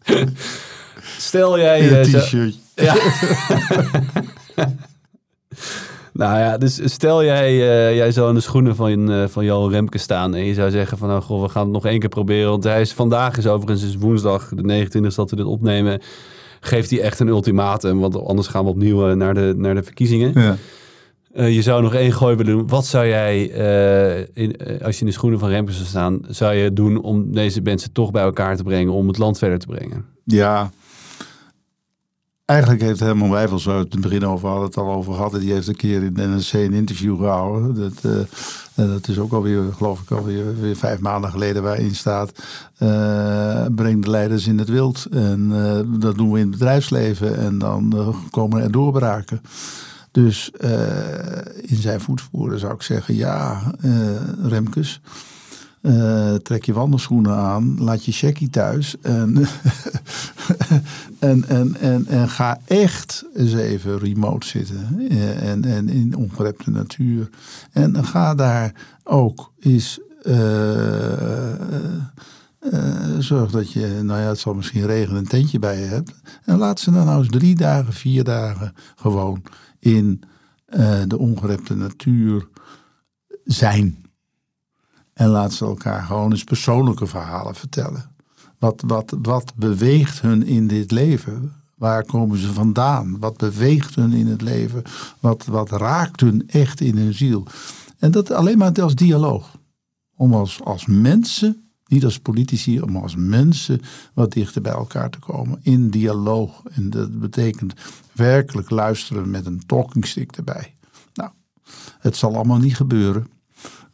Stel 1.24 1.58
jij... 1.58 1.80
In 1.80 1.94
een 1.94 2.14
eh, 2.14 2.20
t-shirt. 2.20 2.58
Ja. 2.74 2.94
nou 6.12 6.38
ja, 6.38 6.58
dus 6.58 6.80
stel 6.84 7.24
jij, 7.24 7.48
eh, 7.48 7.96
jij 7.96 8.12
zou 8.12 8.28
in 8.28 8.34
de 8.34 8.40
schoenen 8.40 8.76
van, 8.76 9.10
eh 9.10 9.28
van 9.28 9.44
Johan 9.44 9.70
Remke 9.70 9.98
staan 9.98 10.34
en 10.34 10.44
je 10.44 10.54
zou 10.54 10.70
zeggen 10.70 10.98
van 10.98 11.08
nou 11.08 11.22
goh, 11.22 11.42
we 11.42 11.48
gaan 11.48 11.62
het 11.62 11.72
nog 11.72 11.86
één 11.86 11.98
keer 11.98 12.08
proberen. 12.08 12.50
Want 12.50 12.64
hij 12.64 12.80
is 12.80 12.92
vandaag 12.92 13.36
is 13.36 13.46
overigens 13.46 13.88
is 13.88 13.96
woensdag 13.96 14.48
de 14.48 14.86
29e 14.86 15.14
dat 15.14 15.30
we 15.30 15.36
dit 15.36 15.44
opnemen. 15.44 16.00
Geeft 16.60 16.90
hij 16.90 17.00
echt 17.00 17.20
een 17.20 17.28
ultimatum, 17.28 18.00
want 18.00 18.24
anders 18.24 18.46
gaan 18.46 18.64
we 18.64 18.70
opnieuw 18.70 19.14
naar 19.14 19.34
de, 19.34 19.54
naar 19.56 19.74
de 19.74 19.82
verkiezingen. 19.82 20.32
Ja. 20.34 20.56
Je 21.46 21.62
zou 21.62 21.82
nog 21.82 21.94
één 21.94 22.12
gooi 22.12 22.36
willen 22.36 22.56
doen. 22.56 22.68
Wat 22.68 22.86
zou 22.86 23.06
jij, 23.06 23.42
in, 24.32 24.56
als 24.82 24.94
je 24.94 25.00
in 25.00 25.06
de 25.06 25.12
schoenen 25.12 25.38
van 25.38 25.48
Remke 25.48 25.72
zou 25.72 25.86
staan, 25.86 26.20
zou 26.28 26.54
je 26.54 26.72
doen 26.72 27.02
om 27.02 27.32
deze 27.32 27.60
mensen 27.60 27.92
toch 27.92 28.10
bij 28.10 28.22
elkaar 28.22 28.56
te 28.56 28.62
brengen, 28.62 28.92
om 28.92 29.08
het 29.08 29.18
land 29.18 29.38
verder 29.38 29.58
te 29.58 29.66
brengen? 29.66 30.04
Ja. 30.24 30.70
Eigenlijk 32.44 32.80
heeft 32.82 33.00
Herman 33.00 33.30
Wijfels, 33.30 33.64
waar 33.64 33.76
we 33.76 33.82
het 33.84 33.94
in 33.94 34.00
het 34.00 34.08
begin 34.10 34.26
over 34.28 34.48
hadden, 34.48 34.66
het 34.66 34.76
al 34.76 34.92
over 34.92 35.14
hadden. 35.14 35.40
Die 35.40 35.52
heeft 35.52 35.68
een 35.68 35.76
keer 35.76 36.02
in 36.02 36.14
de 36.14 36.26
NRC 36.26 36.52
een 36.52 36.72
interview 36.72 37.16
gehouden. 37.16 37.74
Dat, 37.74 37.92
eh, 38.12 38.18
en 38.74 38.88
dat 38.88 39.08
is 39.08 39.18
ook 39.18 39.32
alweer, 39.32 39.62
geloof 39.76 40.00
ik, 40.00 40.10
alweer 40.10 40.60
weer 40.60 40.76
vijf 40.76 41.00
maanden 41.00 41.30
geleden 41.30 41.62
waarin 41.62 41.94
staat. 41.94 42.32
eh, 42.78 43.64
breng 43.74 44.02
de 44.04 44.10
leiders 44.10 44.46
in 44.46 44.58
het 44.58 44.68
wild. 44.68 45.06
En 45.10 45.50
eh, 45.52 46.00
dat 46.00 46.16
doen 46.16 46.30
we 46.32 46.38
in 46.38 46.46
het 46.48 46.58
bedrijfsleven. 46.58 47.36
En 47.38 47.58
dan 47.58 47.92
eh, 47.96 48.08
komen 48.30 48.62
er 48.62 48.70
doorbraken. 48.72 49.40
Dus 50.10 50.50
eh, 50.50 50.70
in 51.62 51.76
zijn 51.76 52.00
voetsporen 52.00 52.58
zou 52.58 52.74
ik 52.74 52.82
zeggen, 52.82 53.14
ja, 53.14 53.62
eh, 53.80 53.90
Remkes. 54.42 55.00
eh, 55.80 56.34
trek 56.34 56.64
je 56.64 56.72
wandelschoenen 56.72 57.34
aan, 57.36 57.76
laat 57.78 58.04
je 58.04 58.12
checkie 58.12 58.50
thuis 58.50 58.96
en, 59.02 59.46
en, 61.28 61.44
en, 61.48 61.76
en, 61.76 62.06
en 62.06 62.28
ga 62.28 62.60
echt 62.64 63.24
eens 63.34 63.52
even 63.52 63.98
remote 63.98 64.46
zitten 64.46 65.08
en, 65.40 65.64
en 65.64 65.88
in 65.88 66.16
ongerepte 66.16 66.70
natuur. 66.70 67.28
En 67.72 68.04
ga 68.04 68.34
daar 68.34 68.74
ook 69.04 69.52
eens 69.60 70.00
eh, 70.22 70.32
zorg 73.18 73.50
dat 73.50 73.72
je, 73.72 74.00
nou 74.02 74.20
ja, 74.20 74.28
het 74.28 74.38
zal 74.38 74.54
misschien 74.54 74.86
regenen, 74.86 75.18
een 75.18 75.28
tentje 75.28 75.58
bij 75.58 75.78
je 75.78 75.86
hebt. 75.86 76.14
En 76.44 76.58
laat 76.58 76.80
ze 76.80 76.90
dan 76.90 77.06
nou 77.06 77.18
eens 77.18 77.30
drie 77.30 77.54
dagen, 77.54 77.92
vier 77.92 78.24
dagen 78.24 78.74
gewoon 78.96 79.42
in 79.78 80.22
de 81.06 81.18
ongerepte 81.18 81.76
natuur 81.76 82.48
zijn. 83.44 84.04
En 85.12 85.28
laat 85.28 85.52
ze 85.52 85.64
elkaar 85.64 86.02
gewoon 86.02 86.30
eens 86.30 86.44
persoonlijke 86.44 87.06
verhalen 87.06 87.54
vertellen. 87.54 88.13
Wat, 88.64 88.82
wat, 88.86 89.16
wat 89.22 89.52
beweegt 89.56 90.20
hun 90.20 90.42
in 90.42 90.66
dit 90.66 90.90
leven? 90.90 91.52
Waar 91.74 92.04
komen 92.04 92.38
ze 92.38 92.52
vandaan? 92.52 93.18
Wat 93.18 93.36
beweegt 93.36 93.94
hun 93.94 94.12
in 94.12 94.26
het 94.26 94.42
leven? 94.42 94.82
Wat, 95.20 95.44
wat 95.44 95.70
raakt 95.70 96.20
hun 96.20 96.48
echt 96.48 96.80
in 96.80 96.96
hun 96.96 97.14
ziel? 97.14 97.46
En 97.98 98.10
dat 98.10 98.30
alleen 98.30 98.58
maar 98.58 98.82
als 98.82 98.94
dialoog. 98.94 99.58
Om 100.16 100.34
als, 100.34 100.62
als 100.62 100.86
mensen, 100.86 101.70
niet 101.86 102.04
als 102.04 102.18
politici, 102.18 102.80
om 102.80 102.96
als 102.96 103.16
mensen 103.16 103.80
wat 104.14 104.32
dichter 104.32 104.62
bij 104.62 104.72
elkaar 104.72 105.10
te 105.10 105.18
komen. 105.18 105.58
In 105.62 105.90
dialoog. 105.90 106.62
En 106.64 106.90
dat 106.90 107.20
betekent 107.20 107.74
werkelijk 108.12 108.70
luisteren 108.70 109.30
met 109.30 109.46
een 109.46 109.66
talking 109.66 110.06
stick 110.06 110.36
erbij. 110.36 110.74
Nou, 111.14 111.30
het 111.98 112.16
zal 112.16 112.34
allemaal 112.34 112.58
niet 112.58 112.76
gebeuren. 112.76 113.26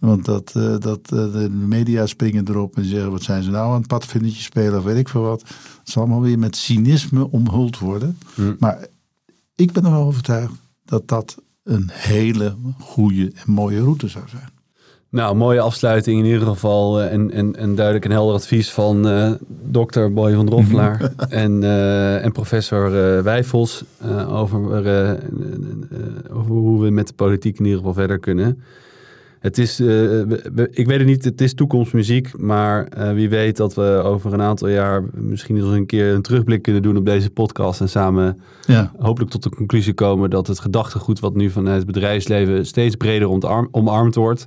Want 0.01 0.25
dat, 0.25 0.53
eh, 0.57 0.75
dat, 0.79 1.01
eh, 1.05 1.33
de 1.33 1.49
media 1.51 2.07
springen 2.07 2.49
erop 2.49 2.77
en 2.77 2.85
zeggen: 2.85 3.11
wat 3.11 3.23
zijn 3.23 3.43
ze 3.43 3.51
nou 3.51 3.67
aan 3.73 3.79
het 3.79 3.87
padvindertje 3.87 4.43
spelen 4.43 4.79
of 4.79 4.85
weet 4.85 4.97
ik 4.97 5.09
veel 5.09 5.23
wat. 5.23 5.41
Het 5.41 5.91
zal 5.91 6.03
allemaal 6.03 6.21
weer 6.23 6.39
met 6.39 6.57
cynisme 6.57 7.31
omhuld 7.31 7.79
worden. 7.79 8.19
Maar 8.59 8.87
ik 9.55 9.73
ben 9.73 9.85
er 9.85 9.91
wel 9.91 10.05
overtuigd 10.07 10.53
dat 10.85 11.09
dat 11.09 11.37
een 11.65 11.89
hele 11.93 12.55
goede 12.81 13.33
en 13.35 13.53
mooie 13.53 13.81
route 13.81 14.09
zou 14.09 14.25
zijn. 14.29 14.49
Nou, 15.09 15.37
mooie 15.37 15.61
afsluiting 15.61 16.19
in 16.19 16.25
ieder 16.25 16.47
geval. 16.47 17.01
eh, 17.01 17.13
En, 17.13 17.31
en, 17.31 17.57
en 17.57 17.75
duidelijk 17.75 18.05
een 18.05 18.11
helder 18.11 18.35
advies 18.35 18.71
van 18.71 19.07
dokter 19.63 20.13
Boy 20.13 20.35
van 20.35 20.47
Droffelaar 20.47 21.13
en, 21.29 21.63
en 22.23 22.33
professor 22.33 22.87
eh, 23.17 23.23
Wijfels 23.23 23.85
over, 24.29 24.59
over 26.33 26.51
hoe 26.51 26.83
we 26.83 26.91
met 26.91 27.07
de 27.07 27.13
politiek 27.15 27.59
in 27.59 27.65
ieder 27.65 27.79
geval 27.79 27.95
verder 27.95 28.19
kunnen. 28.19 28.63
Het 29.41 29.59
is, 29.59 29.81
eh, 29.81 30.21
ik 30.71 30.87
weet 30.87 30.99
het 30.99 31.07
niet, 31.07 31.25
het 31.25 31.41
is 31.41 31.55
toekomstmuziek, 31.55 32.39
maar 32.39 32.87
eh, 32.87 33.13
wie 33.13 33.29
weet 33.29 33.57
dat 33.57 33.75
we 33.75 33.83
over 34.05 34.33
een 34.33 34.43
aantal 34.43 34.69
jaar 34.69 35.05
misschien 35.15 35.57
nog 35.57 35.73
een 35.73 35.87
keer 35.87 36.15
een 36.15 36.23
terugblik 36.23 36.63
kunnen 36.63 36.83
doen 36.83 36.97
op 36.97 37.05
deze 37.05 37.31
podcast 37.31 37.81
en 37.81 37.89
samen 37.89 38.41
Ja, 38.67 38.93
hopelijk 38.99 39.31
tot 39.31 39.43
de 39.43 39.51
conclusie 39.51 39.95
komen 39.95 40.31
dat 40.31 40.47
het 40.47 40.61
gedachtegoed 40.61 41.21
wat 41.21 41.35
nu 41.35 41.51
vanuit 41.51 41.77
het 41.77 41.87
bedrijfsleven 41.87 42.67
steeds 42.67 42.97
breder 42.97 43.29
ontarm- 43.29 43.69
omarmd 43.71 44.15
wordt. 44.15 44.47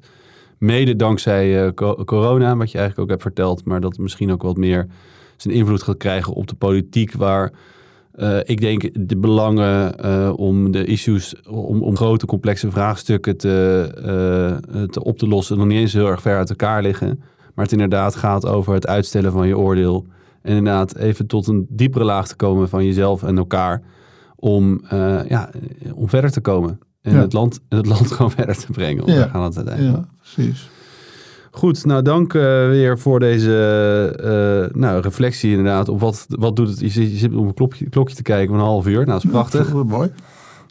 Mede 0.57 0.95
dankzij 0.95 1.65
eh, 1.65 1.73
co- 1.73 2.03
corona, 2.05 2.55
wat 2.55 2.71
je 2.71 2.77
eigenlijk 2.77 2.99
ook 2.99 3.09
hebt 3.09 3.21
verteld, 3.21 3.65
maar 3.65 3.81
dat 3.81 3.91
het 3.91 3.99
misschien 4.01 4.31
ook 4.31 4.41
wat 4.41 4.57
meer 4.57 4.87
zijn 5.37 5.53
invloed 5.53 5.83
gaat 5.83 5.97
krijgen 5.97 6.33
op 6.33 6.47
de 6.47 6.55
politiek, 6.55 7.13
waar 7.13 7.51
eh, 8.13 8.37
ik 8.43 8.61
denk 8.61 9.07
de 9.07 9.17
belangen 9.17 9.99
eh, 9.99 10.33
om 10.35 10.71
de 10.71 10.85
issues, 10.85 11.35
om, 11.49 11.81
om 11.81 11.95
grote 11.95 12.25
complexe 12.25 12.71
vraagstukken 12.71 13.37
te, 13.37 13.89
eh, 14.73 14.81
te 14.83 15.03
op 15.03 15.17
te 15.17 15.27
lossen, 15.27 15.57
nog 15.57 15.67
niet 15.67 15.79
eens 15.79 15.93
heel 15.93 16.07
erg 16.07 16.21
ver 16.21 16.37
uit 16.37 16.49
elkaar 16.49 16.81
liggen. 16.81 17.19
Maar 17.55 17.63
het 17.65 17.71
inderdaad 17.73 18.15
gaat 18.15 18.45
over 18.45 18.73
het 18.73 18.87
uitstellen 18.87 19.31
van 19.31 19.47
je 19.47 19.57
oordeel. 19.57 20.05
En 20.41 20.55
inderdaad 20.55 20.95
even 20.95 21.27
tot 21.27 21.47
een 21.47 21.65
diepere 21.69 22.03
laag 22.03 22.27
te 22.27 22.35
komen 22.35 22.69
van 22.69 22.85
jezelf 22.85 23.23
en 23.23 23.37
elkaar 23.37 23.81
om, 24.35 24.81
ja, 25.27 25.49
om 25.93 26.09
verder 26.09 26.31
te 26.31 26.41
komen. 26.41 26.79
En, 27.01 27.13
Ja. 27.13 27.19
het 27.19 27.33
land, 27.33 27.59
het 27.69 27.85
land 27.85 28.11
gewoon 28.15 28.31
verder 28.31 28.57
te 28.57 28.71
brengen. 28.71 29.05
Ja. 29.05 29.15
daar 29.15 29.29
gaat 29.29 29.55
het 29.55 29.67
uiteindelijk. 29.67 29.97
ja 29.97 30.15
precies. 30.17 30.69
Goed, 31.55 31.85
nou 31.85 32.01
dank 32.01 32.33
eh, 32.33 32.41
weer 32.67 32.99
voor 32.99 33.19
deze 33.19 33.55
eh, 34.19 34.79
nou, 34.79 35.01
reflectie 35.01 35.49
inderdaad. 35.49 35.89
Op 35.89 35.99
wat, 35.99 36.25
wat 36.29 36.55
doet 36.55 36.69
het? 36.69 36.79
Je 36.79 36.89
zit, 36.89 37.11
je 37.11 37.17
zit 37.17 37.33
op 37.33 37.45
een 37.45 37.53
klokje, 37.53 37.89
klokje 37.89 38.15
te 38.15 38.21
kijken 38.21 38.49
van 38.49 38.59
een 38.59 38.69
half 38.69 38.87
uur. 38.87 38.93
Nou, 38.93 39.05
dat 39.05 39.23
is 39.23 39.29
prachtig. 39.29 39.67
Ja, 39.67 39.83
mooi. 39.83 40.11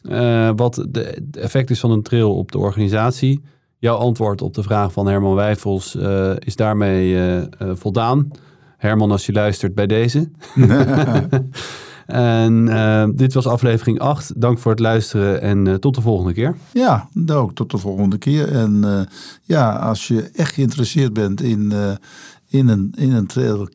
Eh, 0.08 0.50
wat 0.56 0.74
de, 0.74 1.18
de 1.22 1.40
effect 1.40 1.70
is 1.70 1.80
van 1.80 1.90
een 1.90 2.02
trail 2.02 2.36
op 2.36 2.52
de 2.52 2.58
organisatie. 2.58 3.42
Jouw 3.78 3.96
antwoord 3.96 4.42
op 4.42 4.54
de 4.54 4.62
vraag 4.62 4.92
van 4.92 5.06
Herman 5.06 5.34
Wijfels 5.34 5.98
is 6.38 6.56
daarmee 6.56 7.18
voldaan. 7.58 8.30
Herman, 8.76 9.10
als 9.10 9.26
je 9.26 9.32
luistert 9.32 9.74
bij 9.74 9.86
deze. 9.86 10.30
en 12.12 12.66
uh, 12.66 13.04
dit 13.14 13.34
was 13.34 13.46
aflevering 13.46 13.98
8. 13.98 14.40
Dank 14.40 14.58
voor 14.58 14.70
het 14.70 14.80
luisteren 14.80 15.40
en 15.40 15.66
uh, 15.66 15.74
tot 15.74 15.94
de 15.94 16.00
volgende 16.00 16.32
keer. 16.32 16.56
Ja, 16.72 17.08
ook 17.26 17.54
tot 17.54 17.70
de 17.70 17.78
volgende 17.78 18.18
keer. 18.18 18.52
En 18.52 18.82
uh, 18.84 19.00
ja, 19.42 19.72
als 19.72 20.08
je 20.08 20.22
echt 20.22 20.54
geïnteresseerd 20.54 21.12
bent 21.12 21.42
in, 21.42 21.72
in, 22.48 22.68
een, 22.68 22.92
in 22.96 23.12
een 23.12 23.26
trail, 23.26 23.68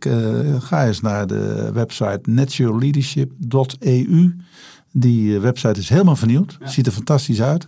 ga 0.59 0.85
eens 0.85 1.01
naar 1.01 1.27
de 1.27 1.69
website 1.73 2.19
naturalleadership.eu. 2.23 4.35
Die 4.91 5.39
website 5.39 5.79
is 5.79 5.89
helemaal 5.89 6.15
vernieuwd. 6.15 6.57
Ja. 6.59 6.67
Ziet 6.67 6.85
er 6.85 6.91
fantastisch 6.91 7.41
uit. 7.41 7.67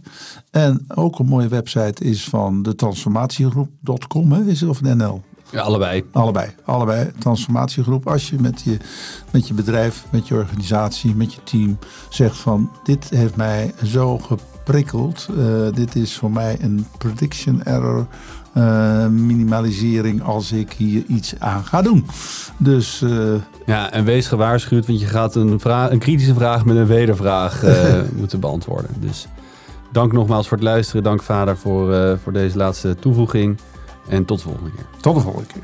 En 0.51 0.85
ook 0.87 1.19
een 1.19 1.25
mooie 1.25 1.47
website 1.47 2.03
is 2.03 2.23
van 2.23 2.63
de 2.63 2.75
transformatiegroep.com, 2.75 4.33
is 4.33 4.59
het 4.59 4.69
of 4.69 4.81
NL? 4.81 5.21
Ja, 5.51 5.61
allebei. 5.61 6.05
Allebei. 6.11 6.49
Allebei. 6.65 7.11
Transformatiegroep. 7.19 8.07
Als 8.07 8.29
je 8.29 8.35
met 8.39 8.61
je, 8.61 8.77
met 9.31 9.47
je 9.47 9.53
bedrijf, 9.53 10.05
met 10.09 10.27
je 10.27 10.35
organisatie, 10.35 11.15
met 11.15 11.33
je 11.33 11.43
team 11.43 11.77
zegt 12.09 12.37
van 12.37 12.71
dit 12.83 13.09
heeft 13.09 13.35
mij 13.35 13.73
zo 13.83 14.17
geprikkeld. 14.17 15.27
Uh, 15.31 15.73
dit 15.73 15.95
is 15.95 16.17
voor 16.17 16.31
mij 16.31 16.57
een 16.61 16.85
prediction 16.97 17.63
error. 17.63 18.07
Uh, 18.57 19.07
minimalisering 19.07 20.23
als 20.23 20.51
ik 20.51 20.71
hier 20.71 21.03
iets 21.07 21.39
aan 21.39 21.65
ga 21.65 21.81
doen. 21.81 22.05
Dus, 22.57 23.01
uh, 23.01 23.33
ja, 23.65 23.91
en 23.91 24.05
wees 24.05 24.27
gewaarschuwd, 24.27 24.87
want 24.87 24.99
je 24.99 25.05
gaat 25.05 25.35
een, 25.35 25.59
vraag, 25.59 25.91
een 25.91 25.99
kritische 25.99 26.33
vraag 26.33 26.65
met 26.65 26.75
een 26.75 26.85
wedervraag 26.85 27.63
moeten 28.19 28.39
beantwoorden. 28.39 28.89
Dus 28.99 29.27
dank 29.91 30.11
nogmaals 30.11 30.47
voor 30.47 30.57
het 30.57 30.65
luisteren. 30.65 31.03
Dank 31.03 31.23
vader 31.23 31.57
voor, 31.57 32.17
voor 32.23 32.33
deze 32.33 32.57
laatste 32.57 32.95
toevoeging. 32.95 33.59
En 34.09 34.25
tot 34.25 34.37
de 34.37 34.43
volgende 34.43 34.71
keer. 34.71 34.85
Tot 34.99 35.15
de 35.15 35.21
volgende 35.21 35.47
keer. 35.47 35.63